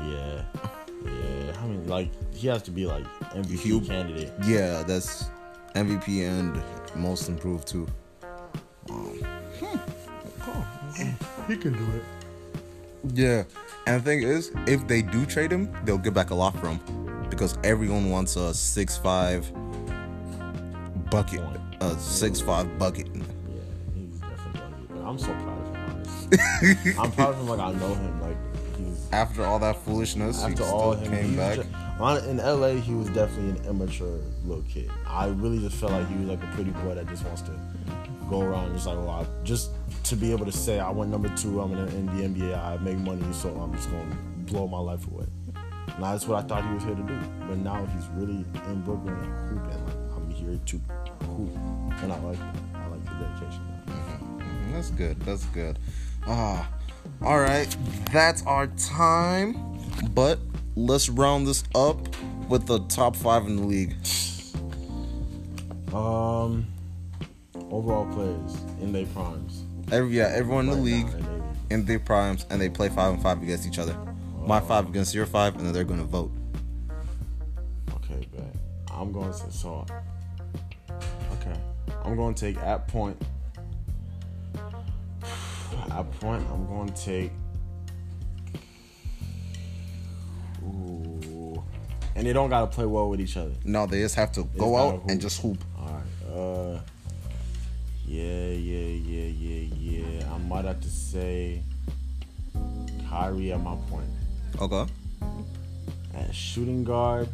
Yeah, 0.03 0.45
yeah. 1.05 1.61
I 1.61 1.67
mean, 1.67 1.87
like 1.89 2.11
he 2.35 2.49
has 2.49 2.63
to 2.65 2.71
be 2.71 2.87
like 2.87 3.05
MVP 3.35 3.65
You- 3.65 3.81
candidate. 3.81 4.33
Yeah, 4.47 4.83
that's 4.83 5.25
MVP 5.75 6.29
and 6.29 6.63
most 6.95 7.29
improved 7.29 7.67
too. 7.67 7.87
He 11.49 11.57
can 11.57 11.73
do 11.73 11.87
it. 11.97 12.05
Yeah, 13.15 13.45
and 13.87 14.01
the 14.01 14.05
thing 14.05 14.23
is, 14.23 14.53
if 14.67 14.87
they 14.87 15.01
do 15.01 15.25
trade 15.25 15.51
him, 15.51 15.75
they'll 15.85 15.99
get 15.99 16.13
back 16.13 16.31
a 16.31 16.35
lot 16.35 16.55
from 16.59 16.79
him 16.79 17.27
because 17.31 17.57
everyone 17.65 18.11
wants 18.11 18.37
a 18.37 18.53
six 18.53 18.99
five 18.99 19.51
bucket, 21.11 21.41
a 21.81 21.95
six 21.99 22.41
five 22.41 22.79
bucket. 22.79 23.07
Yeah, 23.15 23.23
he's 23.95 24.19
definitely 24.21 24.61
gonna 24.61 24.77
be. 24.77 24.95
But 24.95 25.03
I'm 25.09 25.19
so 25.19 25.27
proud 25.27 25.59
of 25.61 25.67
him. 25.75 25.77
Honestly, 25.91 26.93
I'm 26.99 27.13
proud 27.13 27.35
of 27.35 27.41
him. 27.41 27.49
Like 27.49 27.61
I 27.61 27.73
know 27.73 27.95
him. 27.95 28.21
Like 28.21 28.37
he's 28.79 29.09
After 29.13 29.45
all 29.45 29.59
that 29.61 29.77
foolishness, 29.85 30.43
after 30.43 30.65
he 30.65 30.71
all 30.71 30.95
still 30.97 31.07
him. 31.11 31.13
came 31.27 31.37
back. 31.37 31.57
ju- 31.57 31.67
on- 32.01 32.25
in 32.25 32.39
LA, 32.39 32.75
he 32.81 32.95
was 32.95 33.09
definitely 33.11 33.61
an 33.61 33.67
immature 33.69 34.19
little 34.45 34.65
kid. 34.65 34.91
I 35.07 35.27
really 35.27 35.59
just 35.59 35.77
felt 35.77 35.93
like 35.93 36.09
he 36.09 36.15
was 36.17 36.29
like 36.29 36.43
a 36.43 36.47
pretty 36.55 36.71
boy 36.71 36.95
that 36.95 37.07
just 37.09 37.25
wants 37.27 37.43
to 37.43 37.53
go 38.31 38.41
around 38.43 38.73
just 38.73 38.87
like 38.87 38.97
a 38.97 39.01
lot, 39.01 39.27
just 39.45 39.71
to 40.05 40.17
be 40.17 40.31
able 40.33 40.47
to 40.47 40.53
say 40.53 40.79
I 40.81 40.91
went 40.91 41.11
number 41.11 41.29
two. 41.37 41.61
I'm 41.61 41.73
in, 41.73 41.89
in 41.89 42.07
the 42.07 42.41
NBA. 42.47 42.57
I 42.59 42.77
make 42.79 42.97
money, 42.99 43.23
so 43.33 43.49
I'm 43.51 43.75
just 43.75 43.91
gonna 43.91 44.17
blow 44.47 44.67
my 44.69 44.79
life 44.79 45.07
away. 45.09 45.27
And 45.95 46.05
that's 46.05 46.27
what 46.27 46.43
I 46.43 46.47
thought 46.47 46.65
he 46.67 46.73
was 46.73 46.85
here 46.85 46.95
to 46.95 47.03
do. 47.03 47.19
But 47.49 47.59
now 47.59 47.85
he's 47.87 48.07
really 48.15 48.45
in 48.69 48.83
Brooklyn 48.83 49.15
and 49.15 49.49
hooping. 49.51 49.85
Like 49.85 50.17
I'm 50.17 50.31
here 50.31 50.59
to 50.65 50.81
hoop, 51.47 52.03
and 52.03 52.13
I 52.13 52.19
like. 52.21 52.39
I 52.75 52.87
like 52.89 53.05
the 53.05 53.11
dedication. 53.25 53.63
Mm, 53.87 54.73
That's 54.73 54.91
good. 54.91 55.21
That's 55.21 55.45
good. 55.47 55.79
Ah, 56.27 56.69
all 57.23 57.41
right. 57.41 57.75
That's 58.13 58.45
our 58.47 58.67
time. 58.69 59.57
But 60.15 60.39
let's 60.77 61.09
round 61.09 61.47
this 61.47 61.65
up 61.75 61.99
with 62.49 62.67
the 62.67 62.81
top 62.87 63.17
five 63.17 63.47
in 63.47 63.57
the 63.57 63.63
league. 63.63 63.95
Um, 65.95 66.67
overall 67.71 68.07
players 68.15 68.57
in 68.81 68.93
their 68.93 69.07
primes. 69.07 69.65
Every 69.91 70.17
yeah, 70.17 70.31
everyone 70.33 70.69
in 70.69 70.77
the 70.77 70.81
league 70.83 71.09
in 71.71 71.85
their 71.85 71.99
primes, 71.99 72.47
and 72.51 72.61
they 72.61 72.69
play 72.69 72.89
five 72.89 73.15
and 73.15 73.23
five 73.23 73.43
against 73.43 73.67
each 73.67 73.79
other. 73.79 73.97
My 74.47 74.61
five 74.61 74.89
against 74.89 75.15
your 75.15 75.27
five, 75.27 75.57
and 75.57 75.67
then 75.67 75.73
they're 75.73 75.85
gonna 75.85 76.05
vote. 76.05 76.33
Okay, 77.97 78.27
bet. 78.35 78.55
I'm 78.93 79.13
going 79.13 79.33
to 79.33 79.53
so. 79.53 79.87
I'm 82.05 82.17
going 82.17 82.35
to 82.35 82.41
take 82.41 82.57
at 82.59 82.89
point. 82.89 83.21
At 85.91 86.11
point, 86.21 86.45
I'm 86.51 86.67
going 86.67 86.89
to 86.89 86.95
take. 87.05 87.33
Ooh, 90.63 91.63
and 92.15 92.27
they 92.27 92.33
don't 92.33 92.51
gotta 92.51 92.67
play 92.67 92.87
well 92.87 93.09
with 93.09 93.21
each 93.21 93.37
other. 93.37 93.53
No, 93.65 93.87
they 93.87 94.01
just 94.01 94.15
have 94.15 94.31
to 94.33 94.45
go 94.59 94.77
out 94.77 95.03
and 95.09 95.21
just 95.21 95.41
hoop. 95.41 95.63
All 95.79 95.87
right. 95.87 96.39
Uh. 96.39 96.81
Yeah, 98.07 98.25
yeah, 98.25 98.89
yeah, 98.89 99.27
yeah, 99.27 99.69
yeah. 99.79 100.35
I 100.35 100.39
might 100.39 100.65
have 100.65 100.81
to 100.81 100.89
say 100.91 101.63
Kyrie 103.09 103.53
at 103.53 103.61
my 103.61 103.77
point. 103.89 104.09
Okay. 104.61 104.85
At 106.17 106.35
shooting 106.35 106.83
guard, 106.83 107.29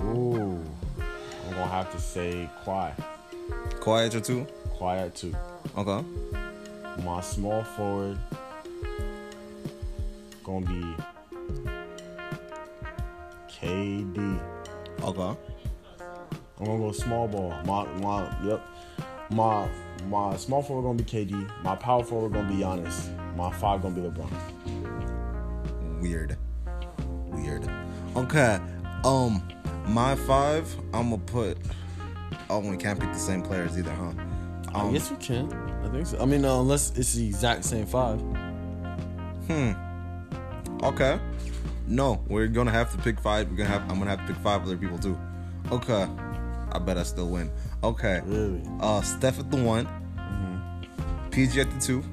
ooh, 0.00 0.64
I'm 1.46 1.50
gonna 1.50 1.66
have 1.66 1.92
to 1.92 2.00
say 2.00 2.48
Kawhi. 2.64 2.92
Kawhi 3.80 4.14
or 4.14 4.20
two. 4.20 4.46
At 4.82 5.14
two. 5.14 5.34
Okay. 5.78 6.04
My 7.02 7.20
small 7.22 7.64
forward 7.64 8.18
gonna 10.44 10.66
be 10.66 10.94
KD. 13.48 14.40
Okay. 15.02 15.36
I'm 16.58 16.66
gonna 16.66 16.78
go 16.78 16.92
small 16.92 17.26
ball. 17.28 17.54
My 17.64 17.86
my 18.00 18.36
yep. 18.44 18.60
My 19.30 19.68
my 20.08 20.36
small 20.36 20.62
forward 20.62 20.82
gonna 20.82 21.02
be 21.02 21.04
KD. 21.04 21.62
My 21.62 21.76
power 21.76 22.04
forward 22.04 22.34
gonna 22.34 22.48
be 22.48 22.56
Giannis. 22.56 23.08
My 23.36 23.50
five 23.50 23.80
gonna 23.80 23.94
be 23.94 24.02
LeBron. 24.02 24.30
Weird. 26.02 26.36
Weird. 27.28 27.68
Okay. 28.16 28.60
Um, 29.02 29.42
my 29.86 30.14
five. 30.16 30.74
I'm 30.92 31.10
gonna 31.10 31.18
put. 31.18 31.58
Oh, 32.50 32.58
we 32.58 32.76
can't 32.76 32.98
pick 32.98 33.12
the 33.12 33.18
same 33.18 33.42
players 33.42 33.78
either, 33.78 33.92
huh? 33.92 34.12
Um, 34.74 34.92
yes, 34.92 35.10
we 35.10 35.16
can. 35.16 35.52
I 35.84 35.88
think 35.88 36.06
so. 36.06 36.18
I 36.20 36.24
mean, 36.24 36.44
uh, 36.44 36.60
unless 36.60 36.96
it's 36.96 37.14
the 37.14 37.26
exact 37.26 37.64
same 37.64 37.86
five. 37.86 38.20
Hmm. 39.48 39.72
Okay. 40.82 41.20
No, 41.86 42.22
we're 42.28 42.48
gonna 42.48 42.70
have 42.70 42.90
to 42.92 42.98
pick 42.98 43.20
five. 43.20 43.48
We're 43.50 43.56
gonna 43.56 43.68
have. 43.68 43.82
I'm 43.90 43.98
gonna 43.98 44.10
have 44.10 44.26
to 44.26 44.32
pick 44.32 44.42
five 44.42 44.62
other 44.62 44.76
people 44.76 44.98
too. 44.98 45.18
Okay. 45.70 46.06
I 46.72 46.78
bet 46.78 46.98
I 46.98 47.04
still 47.04 47.28
win. 47.28 47.50
Okay. 47.82 48.20
Really? 48.24 48.62
Uh, 48.80 49.00
Steph 49.02 49.38
at 49.38 49.50
the 49.50 49.62
one. 49.62 49.86
Mm-hmm. 50.16 51.30
PG 51.30 51.60
at 51.60 51.70
the 51.70 51.80
two. 51.80 52.04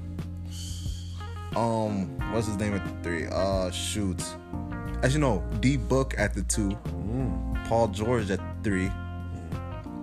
Um, 1.56 2.18
what's 2.32 2.48
his 2.48 2.58
name 2.58 2.74
at 2.76 2.86
the 2.86 3.04
three? 3.04 3.28
Uh, 3.28 3.72
shoot. 3.72 4.24
As 5.02 5.14
you 5.14 5.20
know, 5.20 5.44
D 5.60 5.78
Book 5.78 6.14
at 6.18 6.34
the 6.34 6.44
two. 6.44 6.78
Paul 7.72 7.88
George 7.88 8.30
at 8.30 8.42
three. 8.66 8.92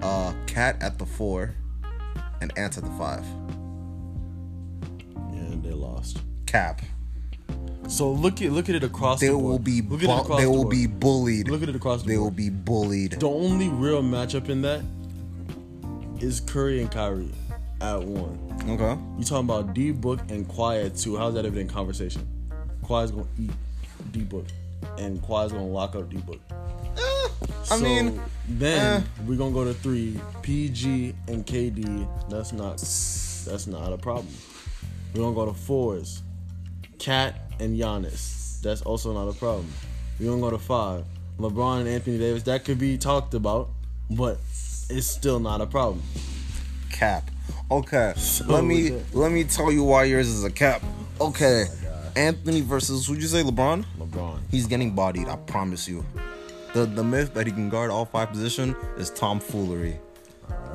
Uh, 0.00 0.33
KAT 0.46 0.81
at 0.81 0.98
the 0.98 1.04
four, 1.04 1.52
and 2.40 2.50
Ant 2.57 2.78
at 2.78 2.83
the 2.83 2.90
five. 2.92 3.22
Yeah, 5.35 5.54
they 5.62 5.72
lost. 5.72 6.22
Cap. 6.46 6.81
So 7.87 8.11
look 8.11 8.40
at 8.40 8.52
look 8.52 8.70
at 8.70 8.74
it 8.74 8.85
across 8.85 9.20
They 9.20 9.26
the 9.26 9.35
board. 9.35 9.44
will 9.44 9.59
be. 9.59 9.83
look 9.83 10.00
Bu- 10.00 10.37
they 10.37 10.44
the 10.44 10.50
will 10.50 10.62
board. 10.62 10.70
be 10.70 10.87
bullied. 10.87 11.48
Look 11.50 11.62
at 11.62 11.68
it 11.68 11.76
across 11.76 12.00
the 12.04 12.09
They 12.09 12.16
will 12.16 12.31
be 12.31 12.48
bullied. 12.48 13.20
The 13.20 13.28
only 13.28 13.68
real 13.68 14.02
matchup 14.02 14.48
in 14.48 14.62
that 14.62 14.81
is 16.20 16.40
Curry 16.40 16.81
and 16.81 16.90
Kyrie 16.90 17.35
at 17.83 18.02
one. 18.02 18.38
Okay. 18.66 18.98
You 19.18 19.24
talking 19.24 19.44
about 19.44 19.74
D 19.74 19.90
Book 19.90 20.20
and 20.31 20.48
Kawhi 20.48 20.87
at 20.87 20.96
two? 20.96 21.18
How's 21.18 21.35
that 21.35 21.44
even 21.44 21.59
in 21.59 21.68
conversation? 21.68 22.26
Kawhi's 22.83 23.11
gonna 23.11 23.26
eat 23.38 23.50
D 24.12 24.20
Book, 24.22 24.46
and 24.96 25.20
Kawhi's 25.20 25.52
gonna 25.52 25.66
lock 25.66 25.96
up 25.96 26.09
D 26.09 26.16
Book. 26.16 26.40
I 27.70 27.78
mean, 27.78 28.20
then 28.48 29.02
eh. 29.02 29.04
we're 29.26 29.37
gonna 29.37 29.52
go 29.52 29.64
to 29.64 29.74
three 29.74 30.18
PG 30.42 31.14
and 31.26 31.44
KD. 31.46 32.09
That's 32.28 32.52
not 32.52 32.78
that's 32.78 33.66
not 33.66 33.92
a 33.92 33.98
problem. 33.98 34.33
We're 35.14 35.22
gonna 35.22 35.35
go 35.35 35.46
to 35.46 35.52
fours, 35.54 36.22
KAT 36.98 37.35
and 37.61 37.78
Giannis. 37.78 38.61
That's 38.62 38.83
also 38.83 39.12
not 39.12 39.28
a 39.28 39.35
problem. 39.38 39.70
We're 40.18 40.31
gonna 40.31 40.40
go 40.40 40.50
to 40.50 40.59
five, 40.59 41.04
LeBron 41.38 41.81
and 41.81 41.88
Anthony 41.88 42.18
Davis. 42.18 42.42
That 42.44 42.64
could 42.64 42.78
be 42.78 42.96
talked 42.98 43.35
about, 43.35 43.70
but 44.11 44.38
it's 44.90 45.07
still 45.07 45.40
not 45.40 45.61
a 45.61 45.66
problem. 45.66 46.02
cap. 46.90 47.31
Okay. 47.70 48.14
So 48.16 48.46
let 48.46 48.64
me 48.64 48.90
with 48.90 49.14
let 49.14 49.33
me 49.33 49.44
tell 49.44 49.70
you 49.70 49.85
why 49.85 50.04
yours 50.04 50.28
is 50.28 50.44
a 50.44 50.50
cap. 50.50 50.83
Okay. 51.20 51.66
Anthony 52.16 52.62
versus 52.62 53.07
who'd 53.07 53.20
you 53.20 53.28
say 53.28 53.42
LeBron? 53.42 53.85
LeBron. 53.98 54.40
He's 54.50 54.66
getting 54.66 54.94
bodied, 54.94 55.28
I 55.28 55.37
promise 55.37 55.87
you. 55.87 56.04
The 56.74 56.87
the 56.87 57.04
myth 57.04 57.35
that 57.35 57.46
he 57.46 57.52
can 57.52 57.68
guard 57.68 57.90
all 57.90 58.04
five 58.04 58.31
position 58.31 58.76
is 58.96 59.11
tomfoolery. 59.11 59.98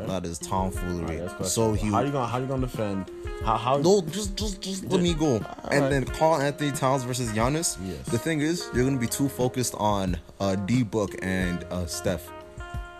That 0.07 0.25
is 0.25 0.37
tomfoolery. 0.39 1.17
Question. 1.17 1.45
so 1.45 1.73
he 1.73 1.89
how 1.89 2.01
you 2.01 2.11
gonna 2.11 2.27
how 2.27 2.39
you 2.39 2.45
gonna 2.45 2.67
defend? 2.67 3.09
How 3.43 3.57
how 3.57 3.77
no, 3.77 4.01
just 4.01 4.35
just 4.35 4.61
just 4.61 4.85
let 4.85 5.01
me 5.01 5.13
go. 5.13 5.41
And 5.71 5.91
then 5.91 6.05
Karl-Anthony 6.05 6.71
Towns 6.71 7.03
versus 7.03 7.31
Giannis. 7.31 7.77
Yes. 7.85 8.05
The 8.07 8.17
thing 8.17 8.41
is, 8.41 8.69
you're 8.73 8.85
gonna 8.85 8.97
be 8.99 9.07
too 9.07 9.29
focused 9.29 9.75
on 9.77 10.17
uh, 10.39 10.55
D 10.55 10.83
Book 10.83 11.15
and 11.21 11.63
uh, 11.65 11.85
Steph 11.85 12.29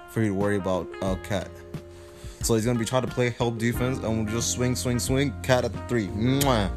for 0.10 0.22
you 0.22 0.30
to 0.30 0.36
worry 0.36 0.58
about 0.58 0.88
uh, 1.02 1.16
KAT. 1.24 1.50
So 2.42 2.56
he's 2.56 2.66
gonna 2.66 2.80
be 2.80 2.86
trying 2.86 3.06
to 3.06 3.12
play 3.12 3.30
help 3.32 3.58
defense 3.58 4.00
and 4.00 4.26
we'll 4.26 4.34
just 4.34 4.52
swing, 4.52 4.76
swing, 4.76 5.00
swing. 5.00 5.34
KAT 5.44 5.66
at 5.66 5.74
the 5.74 5.80
three. 5.88 6.08
Mwah. 6.08 6.72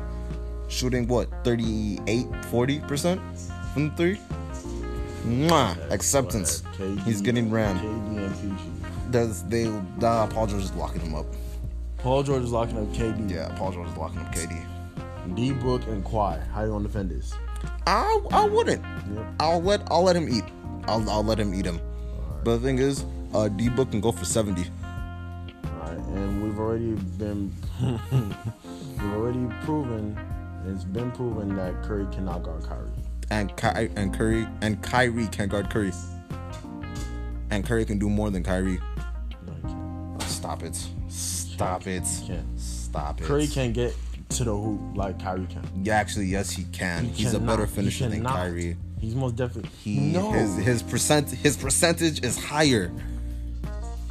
Shooting 0.68 1.06
what 1.06 1.28
38, 1.44 2.26
40 2.46 2.80
percent 2.80 3.20
from 3.72 3.90
the 3.90 3.96
three. 3.96 4.18
Mwah. 5.24 5.90
Acceptance. 5.90 6.62
KD, 6.76 7.02
He's 7.04 7.20
getting 7.20 7.50
ran. 7.50 7.78
KD 7.78 8.18
and 8.26 8.34
PG. 8.56 9.10
Does 9.10 9.42
they? 9.48 9.66
Uh, 9.66 10.26
Paul 10.28 10.46
George 10.46 10.62
is 10.62 10.74
locking 10.74 11.00
him 11.00 11.14
up. 11.14 11.26
Paul 11.98 12.22
George 12.22 12.42
is 12.44 12.52
locking 12.52 12.78
up 12.78 12.86
KD. 12.94 13.30
Yeah, 13.30 13.54
Paul 13.56 13.72
George 13.72 13.88
is 13.88 13.96
locking 13.96 14.18
up 14.18 14.34
KD. 14.34 14.64
D 15.34 15.52
Book 15.52 15.82
and 15.86 16.04
Kawhi. 16.04 16.46
How 16.50 16.64
you 16.64 16.70
gonna 16.70 16.86
defend 16.86 17.10
this? 17.10 17.32
I 17.86 18.20
I 18.30 18.44
wouldn't. 18.44 18.82
Yep. 19.14 19.26
I'll 19.40 19.62
let 19.62 19.82
I'll 19.90 20.02
let 20.02 20.16
him 20.16 20.28
eat. 20.28 20.44
I'll 20.86 21.08
I'll 21.10 21.24
let 21.24 21.38
him 21.38 21.54
eat 21.54 21.64
him. 21.64 21.80
But 22.44 22.58
the 22.58 22.60
thing 22.60 22.78
is, 22.78 23.04
uh, 23.34 23.48
D 23.48 23.68
Book 23.68 23.90
can 23.90 24.00
go 24.00 24.12
for 24.12 24.24
seventy. 24.24 24.66
Alright, 25.64 25.98
and 25.98 26.42
we've 26.42 26.58
already 26.58 26.92
been 27.18 27.52
we've 27.82 29.12
already 29.14 29.46
proven 29.64 30.16
it's 30.68 30.84
been 30.84 31.12
proven 31.12 31.54
that 31.56 31.82
Curry 31.84 32.06
cannot 32.12 32.42
guard 32.42 32.64
Kyrie. 32.64 32.90
And 33.30 33.54
Ky- 33.56 33.90
and 33.96 34.14
Curry 34.14 34.46
and 34.62 34.82
Kyrie 34.82 35.26
can 35.28 35.48
guard 35.48 35.70
Curry. 35.70 35.92
And 37.50 37.64
Curry 37.64 37.84
can 37.84 37.98
do 37.98 38.08
more 38.08 38.30
than 38.30 38.42
Kyrie. 38.42 38.78
No, 39.46 39.52
he 39.54 39.62
can't. 39.62 40.22
Stop 40.22 40.62
it. 40.62 40.76
Stop 41.08 41.86
it. 41.86 42.06
Stop 42.56 43.20
it. 43.20 43.24
Curry 43.24 43.46
can't 43.46 43.72
get 43.72 43.94
to 44.30 44.44
the 44.44 44.54
hoop 44.56 44.80
like 44.96 45.22
Kyrie 45.22 45.46
can. 45.46 45.62
Yeah, 45.82 45.96
actually, 45.96 46.26
yes, 46.26 46.50
he 46.50 46.64
can. 46.64 47.04
He 47.04 47.10
He's 47.22 47.34
a 47.34 47.38
cannot. 47.38 47.46
better 47.56 47.66
He 47.66 47.74
finisher 47.74 48.08
than 48.08 48.18
cannot. 48.18 48.34
Kyrie. 48.34 48.76
He's 49.00 49.14
most 49.14 49.36
definitely. 49.36 49.70
He 49.82 49.98
no. 49.98 50.32
his 50.32 50.56
his 50.56 50.82
percent 50.82 51.30
his 51.30 51.56
percentage 51.56 52.24
is 52.24 52.38
higher. 52.42 52.88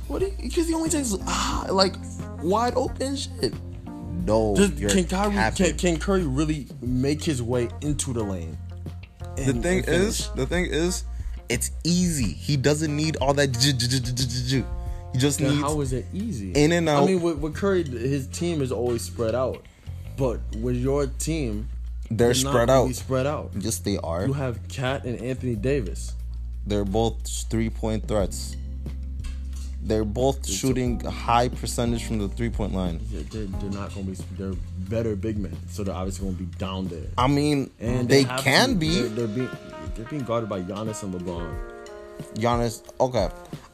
what? 0.07 0.21
Because 0.41 0.67
he 0.67 0.73
only 0.73 0.89
takes 0.89 1.15
ah, 1.27 1.65
like 1.69 1.95
wide 2.41 2.73
open 2.75 3.15
shit. 3.15 3.53
No, 4.25 4.55
Does, 4.55 4.71
can 4.91 5.05
Kyrie 5.05 5.51
can, 5.55 5.77
can 5.77 5.99
Curry 5.99 6.23
really 6.23 6.67
make 6.81 7.23
his 7.23 7.43
way 7.43 7.69
into 7.81 8.11
the 8.13 8.23
lane? 8.23 8.57
The 9.35 9.53
thing 9.53 9.79
and 9.79 9.87
is, 9.89 10.29
the 10.35 10.45
thing 10.45 10.65
is, 10.65 11.03
it's 11.49 11.71
easy. 11.83 12.31
He 12.33 12.57
doesn't 12.57 12.95
need 12.95 13.17
all 13.17 13.33
that. 13.33 13.47
j- 13.51 13.71
j- 13.73 13.87
j- 13.87 13.99
j- 13.99 14.11
j- 14.13 14.47
j- 14.47 14.63
He 15.13 15.19
just 15.19 15.39
Then 15.39 15.49
needs. 15.51 15.61
how 15.61 15.81
is 15.81 15.93
it 15.93 16.05
easy? 16.13 16.51
in 16.53 16.71
and 16.71 16.89
out. 16.89 17.03
I 17.03 17.05
mean, 17.05 17.21
with, 17.21 17.37
with 17.39 17.53
Curry, 17.55 17.83
his 17.83 18.27
team 18.27 18.61
is 18.61 18.71
always 18.71 19.01
spread 19.01 19.35
out, 19.35 19.63
but 20.17 20.39
with 20.61 20.75
your 20.75 21.07
team, 21.07 21.69
They're 22.11 22.29
not 22.29 22.37
spread 22.37 22.69
out. 22.69 22.93
Spread 22.95 23.25
out. 23.27 23.51
Yes, 23.57 23.77
they 23.79 23.97
are. 23.97 24.25
You 24.25 24.33
have 24.33 24.59
KAT 24.67 25.05
and 25.05 25.19
Anthony 25.21 25.55
Davis. 25.55 26.13
They're 26.67 26.85
both 26.85 27.15
three 27.49 27.69
point 27.69 28.07
threats. 28.07 28.55
They're 29.85 30.03
both 30.03 30.47
shooting 30.49 31.05
a 31.05 31.11
high 31.11 31.47
percentage 31.47 32.03
from 32.05 32.17
the 32.17 32.27
three 32.27 32.49
point 32.49 32.73
line. 32.73 32.99
They're, 33.11 33.21
they're, 33.23 33.45
they're 33.45 33.69
not 33.69 33.93
going 33.93 34.13
to 34.15 34.23
be. 34.23 34.27
They're 34.37 34.53
better 34.89 35.15
big 35.15 35.37
men, 35.37 35.55
so 35.69 35.83
they're 35.83 35.93
obviously 35.93 36.25
going 36.25 36.37
to 36.37 36.43
be 36.43 36.57
down 36.57 36.87
there. 36.87 37.03
I 37.17 37.27
mean, 37.27 37.69
And 37.79 38.09
they 38.09 38.23
have 38.23 38.39
can 38.41 38.69
to- 38.69 38.75
be. 38.75 39.01
They're, 39.01 39.09
they're 39.09 39.27
being. 39.27 39.49
They're 39.95 40.05
being 40.05 40.23
guarded 40.23 40.49
by 40.49 40.61
Giannis 40.61 41.03
and 41.03 41.13
LeBron. 41.13 41.55
Giannis, 42.33 42.81
okay. 42.99 43.29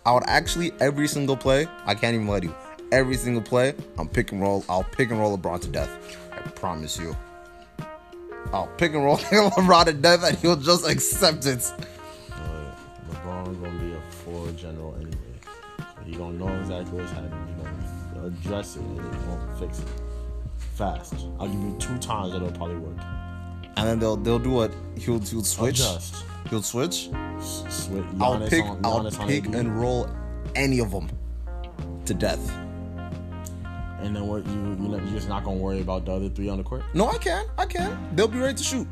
I 0.06 0.13
would 0.13 0.24
actually 0.28 0.71
every 0.80 1.08
single 1.08 1.38
play. 1.38 1.65
I 1.86 1.95
can't 1.95 2.13
even 2.15 2.28
let 2.28 2.43
you. 2.43 2.54
Every 2.91 3.15
single 3.15 3.41
play, 3.41 3.74
I'm 3.97 4.10
pick 4.10 4.34
and 4.34 4.41
roll. 4.41 4.65
I'll 4.67 4.84
pick 4.84 5.12
and 5.12 5.19
roll 5.19 5.38
LeBron 5.38 5.62
to 5.62 5.67
death. 5.69 5.89
I 6.34 6.39
promise 6.50 7.00
you. 7.00 7.15
I'll 8.52 8.67
pick 8.78 8.93
and 8.93 9.04
roll 9.06 9.17
LeBron 9.19 9.86
to 9.86 9.93
death, 9.93 10.24
and 10.26 10.38
he'll 10.39 10.58
just 10.58 10.86
accept 10.88 11.45
it. 11.45 11.60
LeBron's 13.10 13.58
going 13.58 13.80
to 13.80 13.86
be 13.86 13.93
a 13.93 14.02
floor 14.12 14.52
general 14.52 14.93
anyway. 14.95 15.11
Going 16.17 16.38
to 16.38 16.45
know 16.45 16.60
exactly 16.60 17.00
what's 17.00 17.12
happening. 17.12 17.56
Going 18.13 18.32
to 18.32 18.38
address 18.38 18.76
it 18.76 18.82
and 18.82 18.97
going 18.97 19.47
to 19.47 19.56
fix 19.60 19.80
it 19.80 19.88
fast. 20.76 21.13
I'll 21.39 21.47
give 21.47 21.60
you 21.60 21.76
two 21.80 21.97
times 22.00 22.34
that'll 22.34 22.52
probably 22.52 22.78
work. 22.78 22.97
And 23.78 23.88
then 23.88 24.00
they'll 24.00 24.17
they'll 24.17 24.39
do 24.39 24.52
what? 24.52 24.71
He'll 24.97 25.19
he'll 25.19 25.43
switch. 25.43 25.80
Adjust. 25.80 26.26
He'll 26.50 26.62
switch. 26.62 27.10
Switch. 27.39 28.06
I'll 28.19 28.47
pick. 28.47 28.65
on, 28.65 28.80
I'll 28.84 29.10
pick 29.28 29.45
and 29.47 29.80
roll 29.80 30.10
any 30.56 30.80
of 30.80 30.91
them 30.91 31.10
to 32.06 32.13
death. 32.13 32.52
And 34.02 34.15
then 34.15 34.28
what? 34.28 34.45
You 34.45 34.78
you 34.82 34.89
you're 34.89 35.13
just 35.13 35.30
not 35.30 35.43
gonna 35.43 35.58
worry 35.58 35.82
about 35.82 36.06
the 36.06 36.12
other 36.12 36.30
three 36.30 36.50
on 36.50 36.58
the 36.58 36.63
court 36.63 36.84
No, 36.93 37.08
I 37.08 37.17
can. 37.17 37.45
I 37.58 37.65
can. 37.65 38.15
They'll 38.15 38.28
be 38.28 38.39
ready 38.39 38.56
to 38.56 38.63
shoot. 38.63 38.88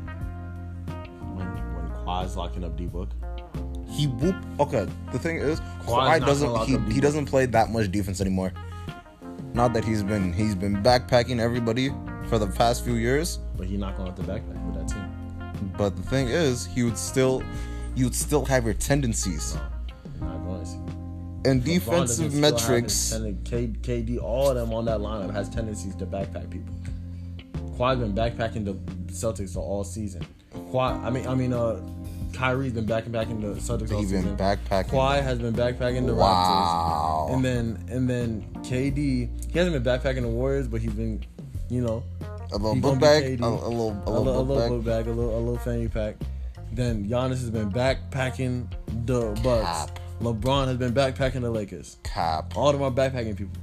when 1.34 1.46
when 1.74 1.90
Kawhi's 2.06 2.36
locking 2.36 2.64
up 2.64 2.76
D 2.76 2.86
Book. 2.86 3.08
He 4.00 4.06
whoop. 4.06 4.36
Okay. 4.58 4.86
The 5.12 5.18
thing 5.18 5.36
is, 5.36 5.60
Kawhi's 5.84 6.22
Kawhi 6.22 6.26
doesn't 6.26 6.56
he, 6.64 6.94
he 6.94 7.00
doesn't 7.00 7.26
play 7.26 7.44
that 7.44 7.70
much 7.70 7.92
defense 7.92 8.22
anymore. 8.22 8.50
Not 9.52 9.74
that 9.74 9.84
he's 9.84 10.02
been 10.02 10.32
he's 10.32 10.54
been 10.54 10.82
backpacking 10.82 11.38
everybody 11.38 11.90
for 12.30 12.38
the 12.38 12.46
past 12.46 12.82
few 12.82 12.94
years. 12.94 13.40
But 13.58 13.66
he's 13.66 13.78
not 13.78 13.98
going 13.98 14.10
to 14.10 14.22
have 14.22 14.26
to 14.26 14.32
backpack 14.32 14.66
with 14.66 14.88
that 14.88 14.88
team. 14.88 15.72
But 15.76 15.96
the 15.96 16.02
thing 16.02 16.28
is, 16.28 16.64
he 16.64 16.82
would 16.82 16.96
still, 16.96 17.42
you 17.94 18.06
would 18.06 18.14
still 18.14 18.46
have 18.46 18.64
your 18.64 18.72
tendencies 18.72 19.54
You're 20.18 20.28
not 20.28 20.44
going 20.46 20.64
to 20.64 21.50
and 21.50 21.62
defensive 21.62 22.32
doesn't 22.32 22.32
still 22.32 22.58
have 22.58 22.84
his 22.84 23.12
metrics. 23.12 23.12
KD, 23.82 24.22
all 24.22 24.48
of 24.48 24.56
them 24.56 24.72
on 24.72 24.86
that 24.86 25.00
lineup 25.00 25.34
has 25.34 25.50
tendencies 25.50 25.94
to 25.96 26.06
backpack 26.06 26.48
people. 26.48 26.72
Kawhi's 27.76 27.98
been 27.98 28.14
backpacking 28.14 28.64
the 28.64 28.74
Celtics 29.12 29.56
all 29.56 29.84
season. 29.84 30.26
Kawhi, 30.54 31.04
I 31.04 31.10
mean, 31.10 31.26
I 31.26 31.34
mean, 31.34 31.52
uh, 31.52 31.80
Kyrie's 32.32 32.72
been 32.72 32.86
backpacking 32.86 33.40
the 33.40 33.60
Celtics 33.60 33.92
all 33.92 34.00
He's 34.00 34.10
season. 34.10 34.34
been 34.34 34.36
backpacking. 34.36 34.90
Kawhi 34.90 35.22
has 35.22 35.38
been 35.38 35.54
backpacking 35.54 36.06
the 36.06 36.14
Wow. 36.14 37.26
Raptors, 37.30 37.34
and 37.34 37.44
then 37.44 37.84
and 37.88 38.08
then 38.10 38.42
KD, 38.62 38.96
he 39.52 39.58
hasn't 39.58 39.82
been 39.82 39.82
backpacking 40.00 40.22
the 40.22 40.28
Warriors, 40.28 40.68
but 40.68 40.80
he's 40.80 40.92
been, 40.92 41.24
you 41.68 41.82
know, 41.82 42.02
A 42.52 42.56
little 42.56 42.76
book 42.76 42.98
bag, 43.00 43.24
a, 43.40 43.44
a 43.44 43.46
little, 43.46 43.90
a 44.06 44.10
a 44.10 44.10
little, 44.10 44.22
little, 44.24 44.44
book 44.44 44.56
little 44.58 44.76
book 44.78 44.86
bag, 44.86 45.06
a 45.06 45.10
little, 45.12 45.36
a 45.36 45.40
little 45.40 45.58
fanny 45.58 45.88
pack. 45.88 46.16
Then 46.72 47.08
Giannis 47.08 47.40
has 47.40 47.50
been 47.50 47.70
backpacking 47.70 48.66
the 49.06 49.38
Bucks. 49.42 49.90
Cap. 49.90 49.98
LeBron 50.20 50.66
has 50.68 50.76
been 50.76 50.92
backpacking 50.92 51.40
the 51.40 51.50
Lakers. 51.50 51.96
cap. 52.04 52.56
All 52.56 52.68
of 52.68 52.74
them 52.78 52.82
are 52.82 52.90
backpacking 52.90 53.36
people. 53.36 53.60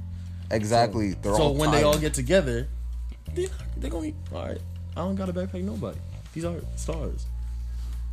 Exactly. 0.50 1.14
They're 1.14 1.34
so 1.34 1.42
all 1.42 1.54
when 1.54 1.70
they 1.70 1.82
all 1.84 1.98
get 1.98 2.14
together, 2.14 2.68
they 3.34 3.48
they're 3.76 3.90
gonna 3.90 4.08
be 4.08 4.14
all 4.34 4.46
right. 4.46 4.58
I 4.96 5.00
don't 5.02 5.14
gotta 5.14 5.32
backpack 5.32 5.62
nobody. 5.62 5.98
These 6.34 6.44
are 6.44 6.56
stars. 6.76 7.26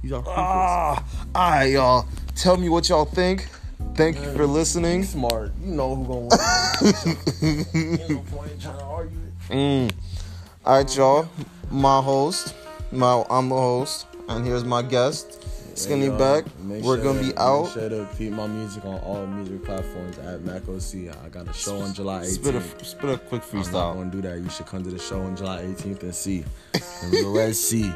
These 0.06 0.12
are 0.14 0.18
hoopers. 0.22 0.34
Ah, 0.38 1.04
all 1.34 1.50
right, 1.50 1.64
y'all. 1.66 2.06
Tell 2.36 2.58
me 2.58 2.70
what 2.70 2.88
y'all 2.90 3.06
think. 3.06 3.48
Thank 3.96 4.18
you 4.18 4.32
for 4.34 4.46
listening. 4.46 5.00
He's 5.00 5.10
smart. 5.10 5.52
You 5.64 5.72
know 5.72 5.96
who 5.96 6.06
gonna 6.06 6.28
win. 6.28 7.18
Ain't 7.74 8.10
no 8.12 8.20
point 8.20 8.52
in 8.52 8.60
trying 8.60 8.78
to 8.78 8.84
argue 8.84 9.18
it. 9.18 9.52
Mm. 9.52 9.92
All 10.64 10.78
right, 10.78 10.96
y'all. 10.96 11.28
My 11.72 12.00
host, 12.04 12.54
my 12.92 13.26
I'm 13.32 13.50
the 13.50 13.56
host, 13.56 14.06
and 14.30 14.46
here's 14.46 14.64
my 14.64 14.84
guest, 14.84 15.42
Skinny 15.76 16.06
Hey, 16.06 16.18
Back. 16.20 16.46
make 16.60 16.84
We're 16.84 16.98
sure 16.98 17.04
gonna 17.04 17.22
to- 17.24 17.28
be 17.34 17.38
out. 17.40 17.64
Make 17.64 17.74
sure 17.74 17.90
to 17.90 18.08
keep 18.16 18.32
my 18.32 18.46
music 18.46 18.86
on 18.86 19.00
all 19.00 19.26
music 19.26 19.66
platforms 19.66 20.20
at 20.20 20.42
MacOC. 20.42 21.16
I 21.26 21.30
got 21.30 21.48
a 21.50 21.54
show 21.54 21.82
on 21.82 21.96
July 21.96 22.26
18th. 22.26 22.30
Spit 22.44 22.54
a 22.54 22.86
spit 22.86 23.10
a 23.10 23.18
quick 23.18 23.42
I'm 23.52 23.60
not 23.72 23.94
gonna 23.96 24.12
do 24.12 24.22
that. 24.22 24.38
You 24.38 24.50
should 24.52 24.68
come 24.68 24.84
to 24.84 24.92
the 24.92 25.00
show 25.00 25.20
on 25.22 25.36
July 25.36 25.64
18th 25.64 26.04
and 26.04 26.14
see. 26.14 26.46
And 27.02 27.12
the 27.12 27.34
Red 27.36 27.56
Sea. 27.56 27.92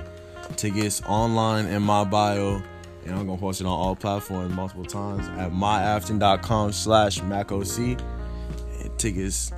Tickets 0.55 1.01
online 1.05 1.65
in 1.67 1.81
my 1.81 2.03
bio. 2.03 2.61
And 3.05 3.17
I'm 3.17 3.25
gonna 3.25 3.39
post 3.39 3.61
it 3.61 3.65
on 3.65 3.73
all 3.73 3.95
platforms 3.95 4.53
multiple 4.53 4.85
times 4.85 5.27
at 5.39 5.51
myafton.com 5.51 6.71
slash 6.73 7.19
macoc. 7.21 8.01
And 8.81 8.99
tickets, 8.99 9.51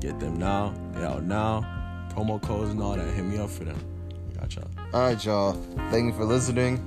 get 0.00 0.20
them 0.20 0.38
now. 0.38 0.74
They 0.92 1.04
out 1.04 1.24
now. 1.24 1.62
Promo 2.14 2.40
codes 2.40 2.70
and 2.70 2.82
all 2.82 2.94
that. 2.94 3.14
Hit 3.14 3.24
me 3.24 3.38
up 3.38 3.50
for 3.50 3.64
them. 3.64 3.78
Got 4.38 4.54
y'all. 4.54 4.70
All 4.92 5.00
right, 5.00 5.24
y'all. 5.24 5.52
Thank 5.90 6.12
you 6.12 6.12
for 6.12 6.24
listening. 6.24 6.80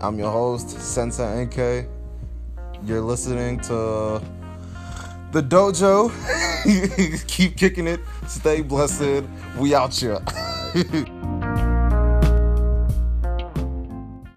I'm 0.00 0.18
your 0.18 0.30
host, 0.30 0.68
Sensa 0.68 1.46
NK. 1.46 1.88
You're 2.86 3.00
listening 3.00 3.60
to 3.60 4.22
the 5.32 5.42
dojo. 5.42 6.10
Keep 7.26 7.56
kicking 7.56 7.86
it. 7.86 8.00
Stay 8.26 8.62
blessed. 8.62 9.24
We 9.56 9.74
out 9.74 9.94
here. 9.94 10.20